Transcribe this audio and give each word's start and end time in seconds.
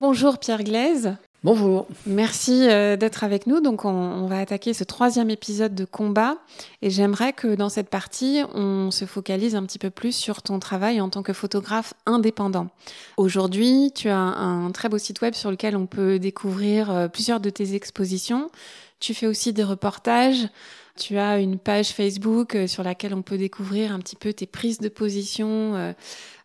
Bonjour 0.00 0.38
Pierre 0.38 0.62
Glaise. 0.62 1.16
Bonjour. 1.46 1.86
Merci 2.06 2.68
euh, 2.68 2.96
d'être 2.96 3.22
avec 3.22 3.46
nous. 3.46 3.60
Donc, 3.60 3.84
on, 3.84 4.26
va 4.26 4.40
attaquer 4.40 4.74
ce 4.74 4.82
troisième 4.82 5.30
épisode 5.30 5.74
de 5.74 5.84
combat. 5.84 6.38
Et 6.82 6.90
j'aimerais 6.90 7.32
que 7.32 7.54
dans 7.54 7.68
cette 7.68 7.88
partie, 7.88 8.40
on 8.54 8.90
se 8.90 9.04
focalise 9.04 9.54
un 9.54 9.64
petit 9.64 9.78
peu 9.78 9.90
plus 9.90 10.10
sur 10.10 10.42
ton 10.42 10.58
travail 10.58 11.00
en 11.00 11.08
tant 11.08 11.22
que 11.22 11.32
photographe 11.32 11.94
indépendant. 12.04 12.68
Aujourd'hui, 13.16 13.92
tu 13.94 14.08
as 14.08 14.18
un 14.18 14.70
très 14.72 14.88
beau 14.88 14.98
site 14.98 15.20
web 15.20 15.34
sur 15.34 15.50
lequel 15.50 15.76
on 15.76 15.86
peut 15.86 16.18
découvrir 16.18 16.90
euh, 16.90 17.08
plusieurs 17.08 17.38
de 17.38 17.50
tes 17.50 17.74
expositions. 17.74 18.50
Tu 18.98 19.14
fais 19.14 19.26
aussi 19.26 19.52
des 19.52 19.64
reportages. 19.64 20.48
Tu 20.96 21.18
as 21.18 21.38
une 21.38 21.58
page 21.58 21.88
Facebook 21.88 22.54
euh, 22.54 22.66
sur 22.66 22.82
laquelle 22.82 23.12
on 23.12 23.20
peut 23.20 23.36
découvrir 23.36 23.92
un 23.92 23.98
petit 23.98 24.16
peu 24.16 24.32
tes 24.32 24.46
prises 24.46 24.78
de 24.78 24.88
position. 24.88 25.74
Euh, 25.74 25.92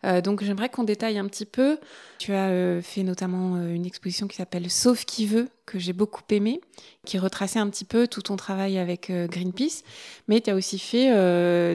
euh, 0.04 0.20
donc 0.20 0.44
j'aimerais 0.44 0.68
qu'on 0.68 0.84
détaille 0.84 1.16
un 1.16 1.26
petit 1.26 1.46
peu. 1.46 1.78
Tu 2.18 2.34
as 2.34 2.82
fait 2.82 3.02
notamment 3.02 3.56
une 3.56 3.86
exposition 3.86 4.28
qui 4.28 4.36
s'appelle 4.36 4.70
Sauf 4.70 5.04
qui 5.04 5.26
veut, 5.26 5.48
que 5.66 5.78
j'ai 5.78 5.92
beaucoup 5.92 6.22
aimé, 6.30 6.60
qui 7.04 7.18
retraçait 7.18 7.58
un 7.58 7.68
petit 7.68 7.84
peu 7.84 8.06
tout 8.06 8.22
ton 8.22 8.36
travail 8.36 8.78
avec 8.78 9.10
Greenpeace. 9.10 9.82
Mais 10.28 10.40
tu 10.40 10.50
as 10.50 10.54
aussi 10.54 10.78
fait 10.78 11.10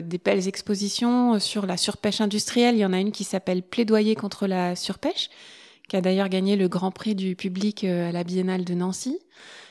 des 0.00 0.18
belles 0.18 0.48
expositions 0.48 1.38
sur 1.38 1.66
la 1.66 1.76
surpêche 1.76 2.22
industrielle. 2.22 2.76
Il 2.76 2.80
y 2.80 2.86
en 2.86 2.94
a 2.94 2.98
une 2.98 3.12
qui 3.12 3.24
s'appelle 3.24 3.62
Plaidoyer 3.62 4.14
contre 4.14 4.46
la 4.46 4.74
surpêche, 4.74 5.28
qui 5.86 5.96
a 5.96 6.00
d'ailleurs 6.00 6.30
gagné 6.30 6.56
le 6.56 6.68
grand 6.68 6.92
prix 6.92 7.14
du 7.14 7.36
public 7.36 7.84
à 7.84 8.10
la 8.10 8.24
Biennale 8.24 8.64
de 8.64 8.72
Nancy. 8.72 9.18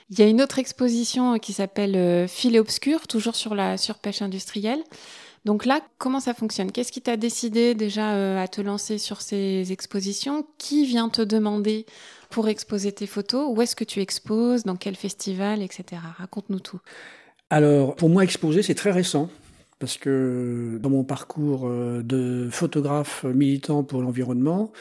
Il 0.10 0.20
y 0.20 0.22
a 0.22 0.28
une 0.28 0.42
autre 0.42 0.58
exposition 0.58 1.38
qui 1.38 1.52
s'appelle 1.52 1.96
euh, 1.96 2.28
Filet 2.28 2.60
obscur, 2.60 3.08
toujours 3.08 3.36
sur 3.36 3.56
la 3.56 3.78
surpêche 3.78 4.22
industrielle. 4.22 4.82
Donc 5.44 5.66
là, 5.66 5.82
comment 5.98 6.20
ça 6.20 6.34
fonctionne? 6.34 6.72
Qu'est-ce 6.72 6.92
qui 6.92 7.02
t'a 7.02 7.18
décidé 7.18 7.76
déjà 7.76 8.14
euh, 8.16 8.42
à 8.42 8.48
te 8.48 8.62
lancer 8.62 8.98
sur 8.98 9.22
ces 9.22 9.72
expositions? 9.72 10.46
Qui 10.58 10.86
vient 10.86 11.10
te 11.10 11.22
demander 11.22 11.86
pour 12.30 12.48
exposer 12.48 12.94
tes 12.94 13.08
photos? 13.08 13.50
Où 13.54 13.62
est-ce 13.62 13.76
que 13.76 13.84
tu 13.84 14.00
exposes? 14.00 14.64
Dans 14.64 14.78
quel 14.78 14.96
festival, 14.96 15.62
etc. 15.62 16.02
Raconte-nous 16.18 16.60
tout. 16.60 16.80
Alors, 17.50 17.96
pour 17.96 18.10
moi, 18.10 18.24
exposer, 18.24 18.62
c'est 18.62 18.76
très 18.76 18.92
récent. 18.92 19.30
Parce 19.80 19.98
que 19.98 20.80
dans 20.82 20.90
mon 20.90 21.04
parcours 21.04 21.68
euh, 21.68 22.02
de 22.02 22.48
photographe 22.50 23.26
militant 23.26 23.84
pour 23.84 24.02
l'environnement, 24.02 24.72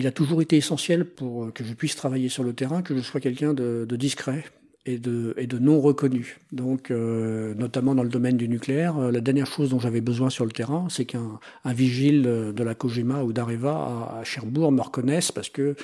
il 0.00 0.06
a 0.06 0.12
toujours 0.12 0.40
été 0.40 0.56
essentiel 0.56 1.04
pour 1.04 1.52
que 1.52 1.62
je 1.62 1.74
puisse 1.74 1.94
travailler 1.94 2.30
sur 2.30 2.42
le 2.42 2.54
terrain, 2.54 2.80
que 2.80 2.96
je 2.96 3.02
sois 3.02 3.20
quelqu'un 3.20 3.52
de, 3.52 3.84
discret 3.96 4.44
et 4.86 4.98
de, 4.98 5.58
non 5.58 5.78
reconnu. 5.78 6.38
Donc, 6.52 6.90
euh, 6.90 7.52
notamment 7.54 7.94
dans 7.94 8.02
le 8.02 8.08
domaine 8.08 8.38
du 8.38 8.48
nucléaire, 8.48 8.96
euh, 8.96 9.10
la 9.10 9.20
dernière 9.20 9.46
chose 9.46 9.68
dont 9.68 9.78
j'avais 9.78 10.00
besoin 10.00 10.30
sur 10.30 10.46
le 10.46 10.52
terrain, 10.52 10.86
c'est 10.88 11.04
qu'un 11.04 11.38
vigile 11.66 12.22
de 12.22 12.62
la 12.64 12.74
Kojima 12.74 13.22
ou 13.22 13.34
d'Areva 13.34 14.16
à, 14.18 14.24
Cherbourg 14.24 14.72
me 14.72 14.80
reconnaisse 14.80 15.32
parce 15.32 15.50
que 15.50 15.76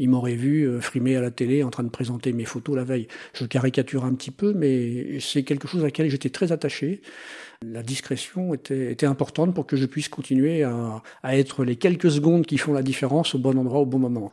il 0.00 0.08
m'aurait 0.08 0.34
vu 0.34 0.64
euh, 0.64 0.80
frimer 0.80 1.14
à 1.14 1.20
la 1.20 1.30
télé 1.30 1.62
en 1.62 1.70
train 1.70 1.84
de 1.84 1.90
présenter 1.90 2.32
mes 2.32 2.46
photos 2.46 2.74
la 2.74 2.84
veille. 2.84 3.06
Je 3.34 3.44
caricature 3.44 4.04
un 4.04 4.14
petit 4.14 4.32
peu, 4.32 4.52
mais 4.52 5.20
c'est 5.20 5.44
quelque 5.44 5.68
chose 5.68 5.82
à 5.82 5.84
laquelle 5.84 6.10
j'étais 6.10 6.30
très 6.30 6.50
attaché. 6.50 7.02
La 7.66 7.82
discrétion 7.82 8.54
était, 8.54 8.90
était, 8.90 9.04
importante 9.04 9.54
pour 9.54 9.66
que 9.66 9.76
je 9.76 9.84
puisse 9.84 10.08
continuer 10.08 10.62
à, 10.62 11.02
à, 11.22 11.36
être 11.36 11.62
les 11.62 11.76
quelques 11.76 12.10
secondes 12.10 12.46
qui 12.46 12.56
font 12.56 12.72
la 12.72 12.82
différence 12.82 13.34
au 13.34 13.38
bon 13.38 13.58
endroit 13.58 13.80
au 13.80 13.84
bon 13.84 13.98
moment. 13.98 14.32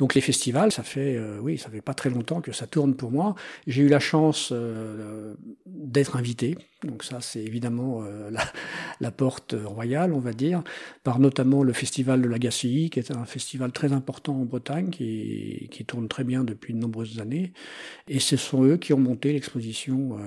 Donc 0.00 0.16
les 0.16 0.20
festivals, 0.20 0.72
ça 0.72 0.82
fait 0.82 1.14
euh, 1.14 1.38
oui, 1.40 1.58
ça 1.58 1.70
fait 1.70 1.80
pas 1.80 1.94
très 1.94 2.10
longtemps 2.10 2.40
que 2.40 2.50
ça 2.50 2.66
tourne 2.66 2.96
pour 2.96 3.12
moi. 3.12 3.36
J'ai 3.68 3.82
eu 3.82 3.88
la 3.88 4.00
chance 4.00 4.48
euh, 4.50 5.34
d'être 5.64 6.16
invité. 6.16 6.58
Donc 6.82 7.04
ça, 7.04 7.20
c'est 7.20 7.38
évidemment 7.38 8.02
euh, 8.02 8.30
la, 8.32 8.42
la, 8.98 9.12
porte 9.12 9.54
royale, 9.64 10.12
on 10.12 10.18
va 10.18 10.32
dire, 10.32 10.64
par 11.04 11.20
notamment 11.20 11.62
le 11.62 11.72
festival 11.72 12.20
de 12.20 12.26
la 12.28 12.40
qui 12.40 12.90
est 12.96 13.12
un 13.12 13.26
festival 13.26 13.70
très 13.70 13.92
important 13.92 14.34
en 14.40 14.44
Bretagne, 14.44 14.90
qui, 14.90 15.68
qui 15.70 15.84
tourne 15.84 16.08
très 16.08 16.24
bien 16.24 16.42
depuis 16.42 16.74
de 16.74 16.80
nombreuses 16.80 17.20
années. 17.20 17.52
Et 18.08 18.18
ce 18.18 18.36
sont 18.36 18.64
eux 18.64 18.76
qui 18.76 18.92
ont 18.92 18.98
monté 18.98 19.32
l'exposition 19.32 20.18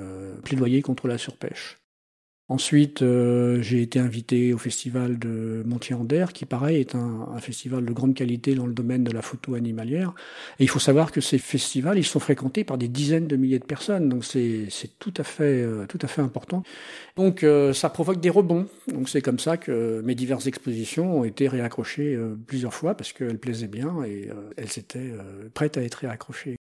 Plaidoyer 0.46 0.82
contre 0.82 1.10
la 1.10 1.18
surpêche. 1.18 1.80
Ensuite, 2.50 3.04
euh, 3.04 3.62
j'ai 3.62 3.84
été 3.84 4.00
invité 4.00 4.54
au 4.56 4.58
festival 4.58 5.20
de 5.20 5.62
Montier-Ander, 5.68 6.26
qui 6.34 6.46
pareil 6.46 6.80
est 6.80 6.96
un, 6.96 7.38
festival 7.40 7.86
de 7.86 7.94
grande 7.94 8.16
qualité 8.16 8.56
dans 8.56 8.66
le 8.66 8.74
domaine 8.74 9.04
de 9.04 9.12
la 9.12 9.22
photo 9.22 9.54
animalière. 9.54 10.16
Et 10.58 10.64
il 10.64 10.68
faut 10.68 10.80
savoir 10.80 11.12
que 11.12 11.22
ces 11.22 11.38
festivals, 11.38 12.00
ils 12.00 12.04
sont 12.04 12.20
fréquentés 12.20 12.64
par 12.64 12.80
des 12.80 12.88
dizaines 12.88 13.28
de 13.28 13.36
milliers 13.36 13.60
de 13.60 13.66
personnes, 13.66 14.10
donc 14.10 14.26
c'est 14.26 14.68
tout 14.98 15.14
à 15.18 15.24
fait 15.24 15.44
euh, 15.62 15.86
tout 15.88 16.00
à 16.02 16.08
fait 16.08 16.24
important. 16.24 16.64
Donc 17.18 17.44
euh, 17.44 17.72
ça 17.72 17.90
provoque 17.92 18.20
des 18.20 18.32
rebonds. 18.32 18.68
Donc 18.88 19.10
c'est 19.10 19.22
comme 19.22 19.40
ça 19.40 19.58
que 19.58 20.02
mes 20.04 20.16
diverses 20.16 20.48
expositions 20.48 21.20
ont 21.20 21.24
été 21.24 21.48
réaccrochées 21.48 22.18
plusieurs 22.48 22.74
fois 22.74 22.96
parce 22.96 23.14
qu'elles 23.14 23.38
plaisaient 23.38 23.68
bien 23.68 24.04
et 24.04 24.30
elles 24.58 24.80
étaient 24.80 25.14
prêtes 25.54 25.78
à 25.78 25.84
être 25.84 25.96
réaccrochées. 25.96 26.59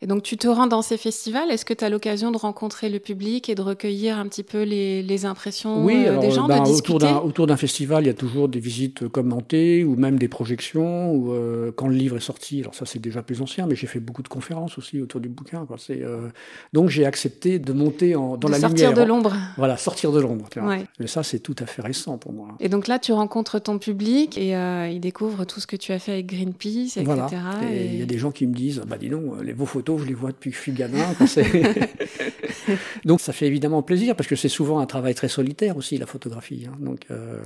Et 0.00 0.06
donc 0.06 0.22
tu 0.22 0.36
te 0.36 0.46
rends 0.46 0.68
dans 0.68 0.80
ces 0.80 0.96
festivals, 0.96 1.50
est-ce 1.50 1.64
que 1.64 1.74
tu 1.74 1.84
as 1.84 1.90
l'occasion 1.90 2.30
de 2.30 2.36
rencontrer 2.36 2.88
le 2.88 3.00
public 3.00 3.48
et 3.48 3.56
de 3.56 3.62
recueillir 3.62 4.16
un 4.16 4.28
petit 4.28 4.44
peu 4.44 4.62
les, 4.62 5.02
les 5.02 5.26
impressions 5.26 5.84
oui, 5.84 6.04
euh, 6.06 6.18
des 6.18 6.30
gens, 6.30 6.46
ben, 6.46 6.60
de 6.60 6.66
discuter 6.66 7.08
Autour 7.24 7.48
d'un 7.48 7.56
festival, 7.56 8.04
il 8.04 8.06
y 8.06 8.10
a 8.10 8.14
toujours 8.14 8.48
des 8.48 8.60
visites 8.60 9.08
commentées 9.08 9.82
ou 9.82 9.96
même 9.96 10.16
des 10.16 10.28
projections. 10.28 11.12
Ou, 11.12 11.32
euh, 11.32 11.72
quand 11.74 11.88
le 11.88 11.96
livre 11.96 12.16
est 12.16 12.20
sorti, 12.20 12.60
alors 12.60 12.76
ça 12.76 12.86
c'est 12.86 13.00
déjà 13.00 13.22
plus 13.22 13.42
ancien, 13.42 13.66
mais 13.66 13.74
j'ai 13.74 13.88
fait 13.88 13.98
beaucoup 13.98 14.22
de 14.22 14.28
conférences 14.28 14.78
aussi 14.78 15.00
autour 15.00 15.20
du 15.20 15.28
bouquin. 15.28 15.66
Quoi. 15.66 15.78
Euh... 15.90 16.28
Donc 16.72 16.90
j'ai 16.90 17.04
accepté 17.04 17.58
de 17.58 17.72
monter 17.72 18.14
en, 18.14 18.36
dans 18.36 18.46
de 18.46 18.52
la 18.52 18.60
sortir 18.60 18.90
lumière. 18.90 19.04
de 19.04 19.08
l'ombre. 19.08 19.34
Voilà, 19.56 19.76
sortir 19.76 20.12
de 20.12 20.20
l'ombre. 20.20 20.48
Ouais. 20.62 20.84
Mais 21.00 21.08
ça 21.08 21.24
c'est 21.24 21.40
tout 21.40 21.56
à 21.58 21.66
fait 21.66 21.82
récent 21.82 22.18
pour 22.18 22.32
moi. 22.32 22.50
Et 22.60 22.68
donc 22.68 22.86
là 22.86 23.00
tu 23.00 23.12
rencontres 23.12 23.58
ton 23.60 23.80
public 23.80 24.38
et 24.38 24.54
euh, 24.54 24.88
ils 24.88 25.00
découvrent 25.00 25.44
tout 25.44 25.58
ce 25.58 25.66
que 25.66 25.76
tu 25.76 25.90
as 25.90 25.98
fait 25.98 26.12
avec 26.12 26.26
Greenpeace, 26.26 26.98
etc. 26.98 27.04
Voilà. 27.04 27.28
Et 27.72 27.86
il 27.86 27.94
et... 27.94 27.98
y 27.98 28.02
a 28.02 28.06
des 28.06 28.18
gens 28.18 28.30
qui 28.30 28.46
me 28.46 28.54
disent, 28.54 28.80
bah 28.86 28.96
dis 28.96 29.08
donc, 29.08 29.42
les, 29.42 29.52
vos 29.52 29.66
photos, 29.66 29.87
je 29.96 30.04
les 30.04 30.14
vois 30.14 30.32
depuis 30.32 30.50
que 30.50 30.56
je 30.56 30.62
suis 30.62 30.72
gamin. 30.72 31.14
Donc 33.04 33.20
ça 33.20 33.32
fait 33.32 33.46
évidemment 33.46 33.82
plaisir 33.82 34.16
parce 34.16 34.28
que 34.28 34.36
c'est 34.36 34.48
souvent 34.48 34.80
un 34.80 34.86
travail 34.86 35.14
très 35.14 35.28
solitaire 35.28 35.76
aussi 35.76 35.96
la 35.96 36.06
photographie. 36.06 36.66
Hein. 36.68 36.76
Donc 36.80 37.06
euh, 37.10 37.40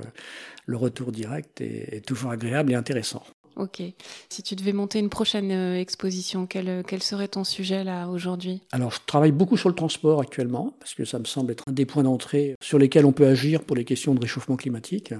le 0.65 0.77
retour 0.77 1.11
direct 1.11 1.61
est, 1.61 1.95
est, 1.95 2.05
toujours 2.05 2.31
agréable 2.31 2.71
et 2.71 2.75
intéressant. 2.75 3.23
Ok. 3.55 3.83
Si 4.29 4.41
tu 4.41 4.55
devais 4.55 4.73
monter 4.73 4.99
une 4.99 5.09
prochaine 5.09 5.51
euh, 5.51 5.79
exposition, 5.79 6.47
quel, 6.47 6.83
quel, 6.87 7.03
serait 7.03 7.27
ton 7.27 7.43
sujet 7.43 7.83
là 7.83 8.07
aujourd'hui? 8.07 8.61
Alors 8.71 8.91
je 8.91 8.99
travaille 9.05 9.31
beaucoup 9.31 9.57
sur 9.57 9.69
le 9.69 9.75
transport 9.75 10.19
actuellement 10.19 10.75
parce 10.79 10.95
que 10.95 11.05
ça 11.05 11.19
me 11.19 11.25
semble 11.25 11.51
être 11.51 11.63
un 11.67 11.71
des 11.71 11.85
points 11.85 12.03
d'entrée 12.03 12.55
sur 12.61 12.79
lesquels 12.79 13.05
on 13.05 13.11
peut 13.11 13.27
agir 13.27 13.63
pour 13.63 13.75
les 13.75 13.85
questions 13.85 14.15
de 14.15 14.19
réchauffement 14.19 14.55
climatique. 14.55 15.13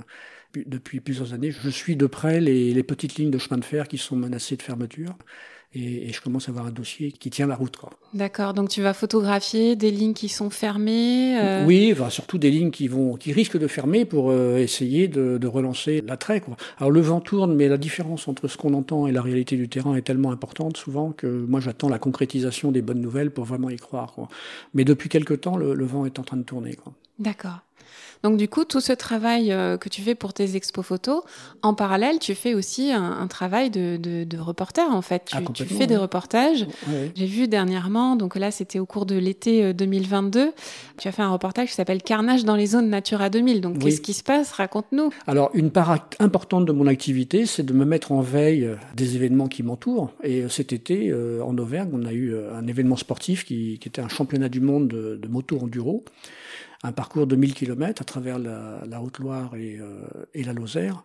Depuis 0.66 1.00
plusieurs 1.00 1.34
années, 1.34 1.52
je 1.52 1.70
suis 1.70 1.96
de 1.96 2.06
près 2.06 2.40
les, 2.40 2.74
les 2.74 2.84
petites 2.84 3.16
lignes 3.16 3.32
de 3.32 3.38
chemin 3.38 3.58
de 3.58 3.66
fer 3.66 3.88
qui 3.88 3.98
sont 3.98 4.16
menacées 4.16 4.56
de 4.56 4.62
fermeture 4.62 5.16
et, 5.76 6.10
et, 6.10 6.14
je 6.14 6.22
commence 6.22 6.48
à 6.48 6.52
avoir 6.52 6.68
un 6.68 6.72
dossier 6.72 7.12
qui 7.12 7.30
tient 7.30 7.48
la 7.48 7.56
route. 7.56 7.78
D'accord, 8.14 8.54
donc 8.54 8.70
tu 8.70 8.82
vas 8.82 8.94
photographier 8.94 9.76
des 9.76 9.90
lignes 9.90 10.14
qui 10.14 10.30
sont 10.30 10.50
fermées 10.50 11.40
euh... 11.42 11.66
Oui, 11.66 11.90
enfin, 11.92 12.10
surtout 12.10 12.38
des 12.38 12.52
lignes 12.52 12.70
qui, 12.70 12.88
vont, 12.88 13.16
qui 13.16 13.34
risquent 13.34 13.58
de 13.58 13.68
fermer 13.68 14.06
pour 14.06 14.30
euh, 14.30 14.58
essayer 14.58 15.08
de, 15.08 15.38
de 15.40 15.48
relancer 15.48 16.04
l'attrait. 16.06 16.42
Quoi. 16.42 16.56
Alors 16.78 16.92
le 16.92 17.02
vent 17.02 17.22
tourne, 17.22 17.56
mais 17.56 17.68
la 17.68 17.78
différence 17.78 18.28
entre 18.28 18.48
ce 18.48 18.58
qu'on 18.58 18.74
entend 18.74 19.08
et 19.08 19.12
la 19.12 19.22
réalité 19.22 19.58
du 19.58 19.68
terrain 19.68 19.96
est 19.96 20.04
tellement 20.04 20.32
importante 20.32 20.78
souvent 20.78 21.12
que 21.12 21.28
moi 21.28 21.60
j'attends 21.60 21.90
la 21.90 22.00
concrétisation 22.00 22.72
des 22.72 22.82
bonnes 22.82 23.02
nouvelles 23.02 23.32
pour 23.32 23.46
vraiment 23.46 23.70
y 23.70 23.78
croire. 23.78 24.14
Quoi. 24.14 24.28
Mais 24.76 24.86
depuis 24.86 25.10
quelque 25.10 25.34
temps, 25.34 25.58
le, 25.58 25.74
le 25.74 25.86
vent 25.86 26.06
est 26.06 26.20
en 26.20 26.24
train 26.24 26.38
de 26.38 26.44
tourner. 26.44 26.78
D'accord. 27.20 27.62
Donc 28.24 28.38
du 28.38 28.48
coup, 28.48 28.64
tout 28.66 28.80
ce 28.80 28.94
travail 28.94 29.52
euh, 29.52 29.78
que 29.78 29.90
tu 29.90 30.02
fais 30.02 30.16
pour 30.16 30.34
tes 30.34 30.56
expos 30.56 30.86
photos, 30.86 31.22
en 31.62 31.74
parallèle, 31.74 32.20
tu 32.20 32.36
fais 32.36 32.54
aussi 32.54 32.92
un, 32.92 33.04
un 33.04 33.28
travail 33.28 33.70
de, 33.70 33.98
de, 33.98 34.24
de, 34.24 34.38
reporter 34.38 34.90
en 34.90 35.02
fait. 35.02 35.26
Tu, 35.26 35.38
ah, 35.38 35.42
tu 35.54 35.66
fais 35.66 35.88
des 35.88 35.98
reportages. 35.98 36.66
Oui. 36.88 37.12
J'ai 37.16 37.26
vu 37.26 37.48
dernièrement, 37.48 38.16
donc 38.16 38.36
là 38.36 38.50
c'était 38.52 38.80
au 38.80 38.86
cours 38.86 39.06
de 39.06 39.16
l'été 39.16 39.74
2022, 39.74 40.52
tu 40.98 41.08
as 41.08 41.12
fait 41.12 41.22
un 41.22 41.32
reportage 41.32 41.70
qui 41.70 41.76
s'appelle 41.76 42.02
Carnage 42.02 42.46
dans 42.46 42.56
les 42.56 42.68
zones 42.68 42.90
Natura 42.90 43.30
2000. 43.30 43.62
Donc 43.62 43.76
Oui. 43.76 43.86
qu'est-ce 43.86 44.02
qui 44.02 44.14
se 44.14 44.24
passe? 44.24 44.52
Raconte-nous. 44.54 45.10
Alors, 45.28 45.50
une 45.54 45.72
part 45.72 46.08
importante 46.20 46.66
de 46.66 46.72
mon 46.72 46.88
activité, 46.88 47.46
c'est 47.46 47.64
de 47.64 47.74
me 47.74 47.86
mettre 47.86 48.12
en 48.12 48.22
veille 48.22 48.66
euh, 48.66 48.76
des 48.96 49.16
événements 49.16 49.48
qui 49.48 49.64
m'entourent. 49.64 50.12
Et 50.24 50.42
euh, 50.42 50.50
cet 50.50 50.72
été, 50.74 51.10
euh, 51.10 51.42
en 51.44 51.58
Auvergne, 51.58 51.90
on 51.94 52.06
a 52.06 52.14
eu 52.14 52.34
euh, 52.34 52.56
un 52.56 52.68
événement 52.68 52.96
sportif 52.96 53.44
qui, 53.46 53.80
qui 53.80 53.90
était 53.90 54.02
un 54.02 54.10
championnat 54.10 54.50
du 54.50 54.62
monde 54.62 54.88
de, 54.88 55.20
de 55.22 55.28
moto 55.28 55.60
enduro, 55.60 56.04
un 56.84 56.92
parcours 56.92 57.28
de 57.28 57.36
1000 57.36 57.54
km 57.54 58.02
à 58.02 58.06
travers 58.06 58.38
la, 58.38 59.02
Haute-Loire 59.02 59.56
et, 59.56 59.78
euh, 59.80 60.06
et, 60.34 60.44
la 60.44 60.54
Lozère. 60.54 61.04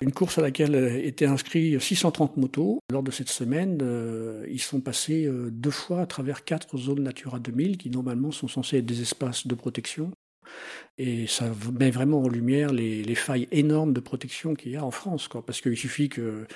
Une 0.00 0.12
course 0.12 0.38
à 0.38 0.42
laquelle 0.42 0.74
étaient 1.04 1.26
inscrits 1.26 1.80
630 1.80 2.36
motos. 2.36 2.80
Lors 2.90 3.02
de 3.02 3.10
cette 3.10 3.28
semaine, 3.28 3.78
euh, 3.82 4.44
ils 4.50 4.60
sont 4.60 4.80
passés 4.80 5.26
euh, 5.26 5.50
deux 5.50 5.70
fois 5.70 6.00
à 6.00 6.06
travers 6.06 6.44
quatre 6.44 6.76
zones 6.76 7.02
Natura 7.02 7.38
2000 7.38 7.78
qui 7.78 7.90
normalement 7.90 8.32
sont 8.32 8.48
censées 8.48 8.78
être 8.78 8.86
des 8.86 9.02
espaces 9.02 9.46
de 9.46 9.54
protection. 9.54 10.10
Et 10.98 11.26
ça 11.26 11.46
met 11.78 11.90
vraiment 11.90 12.22
en 12.22 12.28
lumière 12.28 12.72
les, 12.72 13.02
les 13.02 13.14
failles 13.14 13.48
énormes 13.52 13.92
de 13.92 14.00
protection 14.00 14.54
qu'il 14.54 14.72
y 14.72 14.76
a 14.76 14.84
en 14.84 14.90
France. 14.90 15.28
Quoi. 15.28 15.44
Parce 15.44 15.60
qu'il 15.60 15.76
suffit 15.76 16.08
que 16.08 16.46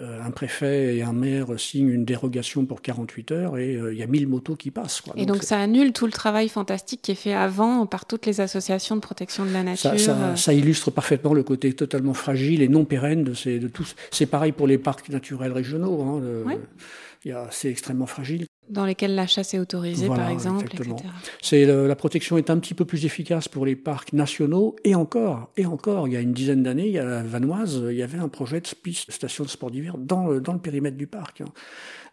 un 0.00 0.30
préfet 0.30 0.96
et 0.96 1.02
un 1.02 1.12
maire 1.12 1.48
signent 1.60 1.90
une 1.90 2.04
dérogation 2.06 2.64
pour 2.64 2.80
48 2.80 3.32
heures 3.32 3.58
et 3.58 3.74
il 3.74 3.98
y 3.98 4.02
a 4.02 4.06
1000 4.06 4.26
motos 4.26 4.56
qui 4.56 4.70
passent. 4.70 5.02
Quoi. 5.02 5.12
Et 5.16 5.26
donc, 5.26 5.42
ça 5.42 5.58
annule 5.58 5.92
tout 5.92 6.06
le 6.06 6.12
travail 6.12 6.48
fantastique 6.48 7.02
qui 7.02 7.12
est 7.12 7.16
fait 7.16 7.34
avant 7.34 7.84
par 7.84 8.06
toutes 8.06 8.24
les 8.24 8.40
associations 8.40 8.96
de 8.96 9.02
protection 9.02 9.44
de 9.44 9.52
la 9.52 9.62
nature. 9.62 9.92
Ça, 10.36 10.52
illustre 10.54 10.90
parfaitement 10.90 11.34
le 11.34 11.42
côté 11.42 11.74
totalement 11.74 12.14
fragile 12.14 12.62
et 12.62 12.68
non 12.68 12.84
pérenne 12.84 13.22
de, 13.22 13.34
ces, 13.34 13.58
de 13.58 13.68
tous. 13.68 13.94
C'est 14.10 14.26
pareil 14.26 14.52
pour 14.52 14.66
les 14.66 14.78
parcs 14.78 15.10
naturels 15.10 15.52
régionaux. 15.52 16.00
Hein, 16.02 17.38
c'est 17.50 17.68
extrêmement 17.68 18.06
fragile 18.06 18.46
dans 18.72 18.84
lesquels 18.84 19.14
la 19.14 19.26
chasse 19.26 19.54
est 19.54 19.58
autorisée, 19.58 20.08
par 20.08 20.28
exemple, 20.28 20.66
etc. 20.66 20.96
C'est 21.40 21.64
la 21.64 21.96
protection 21.96 22.38
est 22.38 22.50
un 22.50 22.58
petit 22.58 22.74
peu 22.74 22.84
plus 22.84 23.04
efficace 23.04 23.48
pour 23.48 23.66
les 23.66 23.76
parcs 23.76 24.12
nationaux 24.12 24.76
et 24.84 24.94
encore 24.94 25.50
et 25.56 25.66
encore. 25.66 26.08
Il 26.08 26.14
y 26.14 26.16
a 26.16 26.20
une 26.20 26.32
dizaine 26.32 26.62
d'années, 26.62 26.86
il 26.86 26.92
y 26.92 26.98
a 26.98 27.04
la 27.04 27.22
Vanoise, 27.22 27.82
il 27.90 27.96
y 27.96 28.02
avait 28.02 28.18
un 28.18 28.28
projet 28.28 28.60
de 28.60 28.68
piste, 28.82 29.10
station 29.10 29.44
de 29.44 29.48
sport 29.48 29.70
d'hiver 29.70 29.96
dans, 29.98 30.40
dans 30.40 30.52
le 30.52 30.58
périmètre 30.58 30.96
du 30.96 31.06
parc. 31.06 31.42
Hein. 31.42 31.52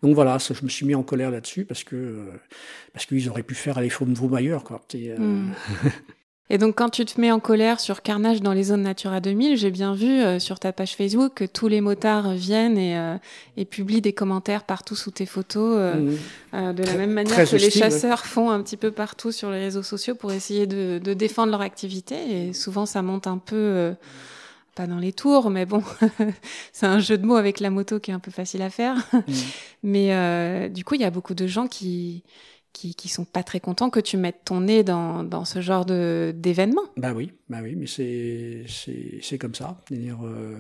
Donc 0.02 0.16
voilà, 0.16 0.38
je 0.38 0.64
me 0.64 0.70
suis 0.70 0.86
mis 0.86 0.96
en 0.96 1.04
colère 1.04 1.32
là-dessus 1.32 1.66
parce 1.66 1.84
que 1.84 2.30
parce 2.94 3.06
qu'ils 3.06 3.30
auraient 3.30 3.44
pu 3.44 3.56
faire 3.56 3.78
aller 3.78 3.90
Vaumailleur, 4.14 4.64
quoi. 4.64 4.82
Euh, 4.96 5.18
hmm. 5.18 5.54
Et 6.52 6.58
donc, 6.58 6.76
quand 6.76 6.90
tu 6.90 7.06
te 7.06 7.22
mets 7.22 7.32
en 7.32 7.40
colère 7.40 7.80
sur 7.80 8.02
Carnage 8.02 8.42
dans 8.42 8.54
les 8.54 8.64
zones 8.64 8.82
Natura 8.82 9.20
2000, 9.20 9.56
j'ai 9.56 9.70
bien 9.70 9.94
vu 9.94 10.08
euh, 10.08 10.40
sur 10.40 10.60
ta 10.60 10.74
page 10.74 10.96
Facebook 10.96 11.34
que 11.36 11.46
tous 11.46 11.68
les 11.68 11.80
motards 11.80 12.32
viennent 12.34 12.78
et, 12.78 12.98
euh, 12.98 13.18
et 13.56 13.66
publient 13.66 14.02
des 14.02 14.14
commentaires 14.14 14.64
partout 14.64 14.96
sous 14.96 15.12
tes 15.12 15.28
photos, 15.28 15.76
euh, 15.78 16.16
mmh. 16.54 16.74
de 16.74 16.84
la 16.84 16.96
même 16.96 17.12
manière 17.12 17.48
que 17.48 17.56
les 17.56 17.70
chasseurs 17.70 18.26
font 18.26 18.50
un 18.50 18.64
petit 18.64 18.78
peu 18.78 18.90
partout 18.90 19.32
sur 19.32 19.52
les 19.52 19.60
réseaux 19.60 19.84
sociaux 19.84 20.16
pour 20.16 20.32
essayer 20.32 20.66
de, 20.66 21.00
de 21.04 21.14
défendre 21.14 21.52
leur 21.52 21.62
activité. 21.62 22.48
Et 22.48 22.54
souvent, 22.54 22.88
ça 22.88 23.04
monte 23.04 23.28
un 23.28 23.38
peu, 23.38 23.94
pas 24.74 24.88
dans 24.88 24.98
les 24.98 25.14
tours, 25.14 25.52
mais 25.52 25.68
bon, 25.68 25.84
c'est 26.74 26.88
un 26.88 27.00
jeu 27.00 27.20
de 27.20 27.28
mots 27.28 27.36
avec 27.36 27.60
la 27.60 27.70
moto 27.70 28.00
qui 28.00 28.10
est 28.10 28.16
un 28.16 28.20
peu 28.20 28.32
facile 28.32 28.64
à 28.64 28.72
faire. 28.72 28.96
Mmh. 29.14 29.34
mais 29.84 30.70
du 30.70 30.84
coup, 30.84 30.96
il 30.96 31.02
y 31.02 31.06
a 31.06 31.12
beaucoup 31.12 31.36
de 31.36 31.46
gens 31.46 31.68
qui 31.68 32.24
qui, 32.74 32.96
qui 32.96 33.10
sont 33.10 33.26
pas 33.26 33.44
très 33.44 33.60
contents 33.60 33.90
que 33.90 34.00
tu 34.00 34.18
mettes 34.18 34.42
ton 34.46 34.62
nez 34.62 34.84
dans, 34.84 35.24
dans 35.24 35.46
ce 35.46 35.62
genre 35.62 35.86
de 35.86 36.34
d'événement. 36.36 36.84
Bah 36.98 37.14
oui, 37.16 37.32
bah 37.50 37.60
oui, 37.62 37.76
mais 37.76 37.88
c'est 37.88 38.66
c'est 39.22 39.38
comme 39.38 39.56
ça. 39.56 39.78
Euh, 39.92 40.58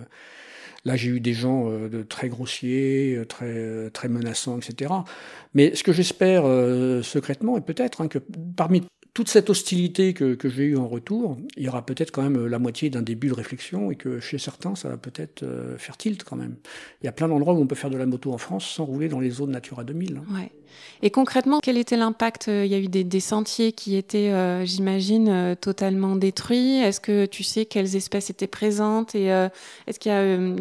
là, 0.85 0.95
j'ai 0.95 1.09
eu 1.09 1.19
des 1.19 1.33
gens 1.33 1.69
euh, 1.69 1.89
de 1.89 2.03
très 2.03 2.29
grossiers, 2.29 3.15
euh, 3.15 3.25
très 3.25 3.89
très 3.91 4.09
menaçants, 4.09 4.57
etc. 4.57 4.93
Mais 5.53 5.75
ce 5.75 5.83
que 5.83 5.93
j'espère 5.93 6.43
secrètement, 7.03 7.57
et 7.57 7.61
peut-être 7.61 8.01
hein, 8.01 8.07
que 8.07 8.19
parmi 8.55 8.83
toute 9.13 9.29
cette 9.29 9.49
hostilité 9.49 10.13
que, 10.13 10.35
que 10.35 10.49
j'ai 10.49 10.63
eue 10.63 10.77
en 10.77 10.87
retour, 10.87 11.37
il 11.57 11.63
y 11.63 11.69
aura 11.69 11.85
peut-être 11.85 12.11
quand 12.11 12.21
même 12.21 12.45
la 12.45 12.59
moitié 12.59 12.89
d'un 12.89 13.01
début 13.01 13.27
de 13.27 13.33
réflexion 13.33 13.91
et 13.91 13.95
que 13.95 14.19
chez 14.19 14.37
certains, 14.37 14.75
ça 14.75 14.89
va 14.89 14.97
peut-être 14.97 15.45
faire 15.77 15.97
tilt 15.97 16.23
quand 16.23 16.35
même. 16.35 16.55
Il 17.01 17.05
y 17.05 17.09
a 17.09 17.11
plein 17.11 17.27
d'endroits 17.27 17.53
où 17.53 17.59
on 17.59 17.67
peut 17.67 17.75
faire 17.75 17.89
de 17.89 17.97
la 17.97 18.05
moto 18.05 18.31
en 18.31 18.37
France 18.37 18.65
sans 18.65 18.85
rouler 18.85 19.09
dans 19.09 19.19
les 19.19 19.29
zones 19.29 19.51
Natura 19.51 19.83
2000. 19.83 20.17
Hein. 20.17 20.33
Ouais. 20.33 20.51
Et 21.01 21.11
concrètement, 21.11 21.59
quel 21.61 21.77
était 21.77 21.97
l'impact 21.97 22.47
Il 22.47 22.67
y 22.67 22.75
a 22.75 22.79
eu 22.79 22.87
des, 22.87 23.19
sentiers 23.19 23.71
qui 23.71 23.95
étaient, 23.95 24.31
euh, 24.31 24.65
j'imagine, 24.65 25.29
euh, 25.29 25.55
totalement 25.55 26.15
détruits. 26.15 26.77
Est-ce 26.77 26.99
que 26.99 27.25
tu 27.25 27.43
sais 27.43 27.65
quelles 27.65 27.95
espèces 27.95 28.29
étaient 28.29 28.47
présentes 28.47 29.15
et 29.15 29.31
euh, 29.31 29.49
est-ce 29.87 29.99
qu'il 29.99 30.11
y, 30.11 30.15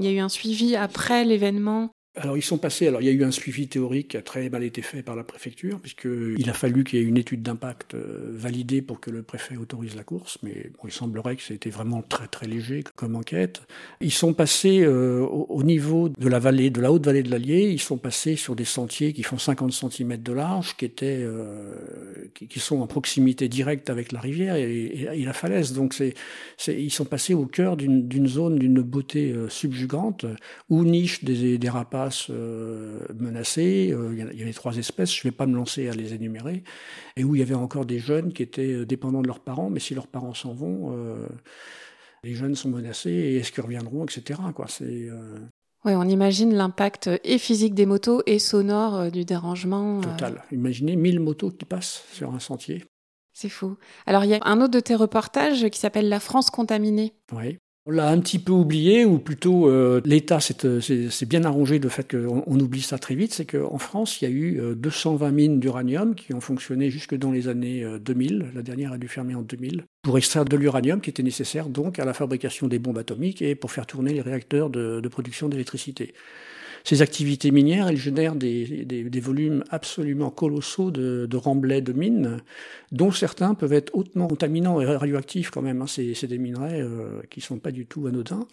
a 0.06 0.12
eu 0.12 0.18
un 0.18 0.28
suivi 0.28 0.76
après 0.76 1.24
l'événement? 1.24 1.90
Alors 2.16 2.36
ils 2.36 2.42
sont 2.42 2.58
passés. 2.58 2.86
Alors 2.86 3.00
il 3.00 3.06
y 3.06 3.08
a 3.08 3.12
eu 3.12 3.24
un 3.24 3.30
suivi 3.30 3.68
théorique 3.68 4.08
qui 4.08 4.16
a 4.16 4.22
très 4.22 4.48
mal 4.50 4.64
été 4.64 4.82
fait 4.82 5.02
par 5.02 5.16
la 5.16 5.24
préfecture, 5.24 5.80
puisqu'il 5.80 6.50
a 6.50 6.52
fallu 6.52 6.84
qu'il 6.84 6.98
y 6.98 7.02
ait 7.02 7.04
une 7.04 7.16
étude 7.16 7.42
d'impact 7.42 7.94
euh, 7.94 8.30
validée 8.32 8.82
pour 8.82 9.00
que 9.00 9.10
le 9.10 9.22
préfet 9.22 9.56
autorise 9.56 9.94
la 9.96 10.04
course. 10.04 10.38
Mais 10.42 10.70
il 10.84 10.92
semblerait 10.92 11.36
que 11.36 11.42
c'était 11.42 11.70
vraiment 11.70 12.02
très 12.02 12.26
très 12.26 12.46
léger 12.46 12.82
comme 12.96 13.16
enquête. 13.16 13.62
Ils 14.00 14.12
sont 14.12 14.34
passés 14.34 14.80
euh, 14.82 15.20
au, 15.20 15.62
niveau 15.62 16.08
de 16.08 16.28
la 16.28 16.38
vallée, 16.38 16.70
de 16.70 16.80
la 16.80 16.92
haute 16.92 17.04
vallée 17.04 17.22
de 17.22 17.30
l'Allier. 17.30 17.70
Ils 17.70 17.80
sont 17.80 17.98
passés 17.98 18.36
sur 18.36 18.56
des 18.56 18.64
sentiers 18.64 19.12
qui 19.12 19.22
font 19.22 19.38
50 19.38 19.72
cm 19.72 20.16
de 20.16 20.32
large, 20.32 20.76
qui 20.76 20.84
étaient, 20.84 21.20
euh, 21.20 21.74
qui, 22.34 22.58
sont 22.58 22.80
en 22.80 22.86
proximité 22.86 23.48
directe 23.48 23.90
avec 23.90 24.12
la 24.12 24.20
rivière 24.20 24.56
et, 24.56 25.24
la 25.24 25.32
falaise. 25.32 25.72
Donc 25.72 25.94
ils 26.66 26.90
sont 26.90 27.04
passés 27.04 27.34
au 27.34 27.46
cœur 27.46 27.76
d'une 27.76 28.26
zone 28.26 28.58
d'une 28.58 28.80
beauté 28.80 29.34
subjugante 29.48 30.24
où 30.70 30.84
nichent 30.84 31.22
des, 31.22 31.58
des 31.58 31.68
rapaces 31.68 32.07
euh, 32.30 33.00
menacées. 33.14 33.90
Euh, 33.92 34.30
il 34.32 34.38
y 34.38 34.42
avait 34.42 34.52
trois 34.52 34.76
espèces, 34.76 35.14
je 35.14 35.20
ne 35.20 35.30
vais 35.30 35.36
pas 35.36 35.46
me 35.46 35.54
lancer 35.54 35.88
à 35.88 35.92
les 35.92 36.14
énumérer, 36.14 36.64
et 37.16 37.24
où 37.24 37.34
il 37.34 37.38
y 37.38 37.42
avait 37.42 37.54
encore 37.54 37.86
des 37.86 37.98
jeunes 37.98 38.32
qui 38.32 38.42
étaient 38.42 38.72
euh, 38.72 38.86
dépendants 38.86 39.22
de 39.22 39.26
leurs 39.26 39.40
parents, 39.40 39.70
mais 39.70 39.80
si 39.80 39.94
leurs 39.94 40.06
parents 40.06 40.34
s'en 40.34 40.52
vont, 40.52 40.94
les 42.24 42.34
jeunes 42.34 42.54
sont 42.54 42.68
menacés, 42.68 43.10
et 43.10 43.36
est-ce 43.36 43.52
qu'ils 43.52 43.62
reviendront, 43.62 44.04
etc. 44.04 44.40
Quoi. 44.54 44.66
C'est, 44.68 45.08
Oui, 45.84 45.92
on 45.94 46.08
imagine 46.08 46.54
l'impact 46.54 47.10
et 47.24 47.38
physique 47.38 47.74
des 47.74 47.86
motos 47.86 48.22
et 48.26 48.38
sonore 48.38 49.10
du 49.10 49.24
dérangement. 49.24 50.00
Total. 50.00 50.42
Imaginez 50.50 50.96
1000 50.96 51.20
motos 51.20 51.50
qui 51.50 51.64
passent 51.64 52.04
sur 52.12 52.34
un 52.34 52.40
sentier. 52.40 52.84
C'est 53.32 53.48
fou. 53.48 53.76
Alors, 54.06 54.24
il 54.24 54.30
y 54.30 54.34
a 54.34 54.40
un 54.42 54.60
autre 54.60 54.72
de 54.72 54.80
tes 54.80 54.96
reportages 54.96 55.68
qui 55.68 55.78
s'appelle 55.78 56.08
La 56.08 56.18
France 56.18 56.50
contaminée. 56.50 57.14
Oui. 57.32 57.58
On 57.90 57.92
l'a 57.92 58.10
un 58.10 58.20
petit 58.20 58.38
peu 58.38 58.52
oublié, 58.52 59.06
ou 59.06 59.18
plutôt 59.18 59.66
euh, 59.66 60.02
l'État 60.04 60.40
euh, 60.66 60.80
s'est 60.82 61.26
bien 61.26 61.44
arrangé 61.44 61.78
de 61.78 61.88
fait 61.88 62.06
qu'on 62.06 62.44
on 62.46 62.60
oublie 62.60 62.82
ça 62.82 62.98
très 62.98 63.14
vite, 63.14 63.32
c'est 63.32 63.46
qu'en 63.46 63.78
France, 63.78 64.20
il 64.20 64.24
y 64.24 64.28
a 64.28 64.30
eu 64.30 64.60
220 64.76 65.26
euh, 65.26 65.30
mines 65.32 65.58
d'uranium 65.58 66.14
qui 66.14 66.34
ont 66.34 66.40
fonctionné 66.42 66.90
jusque 66.90 67.14
dans 67.14 67.32
les 67.32 67.48
années 67.48 67.86
2000. 67.98 68.50
La 68.54 68.60
dernière 68.60 68.92
a 68.92 68.98
dû 68.98 69.08
fermer 69.08 69.34
en 69.34 69.40
2000 69.40 69.84
pour 70.02 70.18
extraire 70.18 70.44
de 70.44 70.54
l'uranium 70.58 71.00
qui 71.00 71.08
était 71.08 71.22
nécessaire 71.22 71.70
donc 71.70 71.98
à 71.98 72.04
la 72.04 72.12
fabrication 72.12 72.68
des 72.68 72.78
bombes 72.78 72.98
atomiques 72.98 73.40
et 73.40 73.54
pour 73.54 73.72
faire 73.72 73.86
tourner 73.86 74.12
les 74.12 74.20
réacteurs 74.20 74.68
de 74.68 75.08
production 75.08 75.48
d'électricité. 75.48 76.12
Ces 76.84 77.02
activités 77.02 77.50
minières, 77.50 77.88
elles 77.88 77.96
génèrent 77.96 78.34
des, 78.34 79.20
volumes 79.20 79.64
absolument 79.70 80.30
colossaux 80.30 80.90
de, 80.90 81.26
de, 81.26 81.36
remblais 81.36 81.80
de 81.80 81.92
mines, 81.92 82.38
dont 82.92 83.10
certains 83.10 83.54
peuvent 83.54 83.72
être 83.72 83.94
hautement 83.94 84.28
contaminants 84.28 84.80
et 84.80 84.86
radioactifs 84.86 85.50
quand 85.50 85.62
même. 85.62 85.82
Hein. 85.82 85.86
C'est 85.86 86.26
des 86.26 86.38
minerais 86.38 86.80
euh, 86.80 87.20
qui 87.30 87.40
sont 87.40 87.58
pas 87.58 87.70
du 87.70 87.86
tout 87.86 88.06
anodins. 88.06 88.46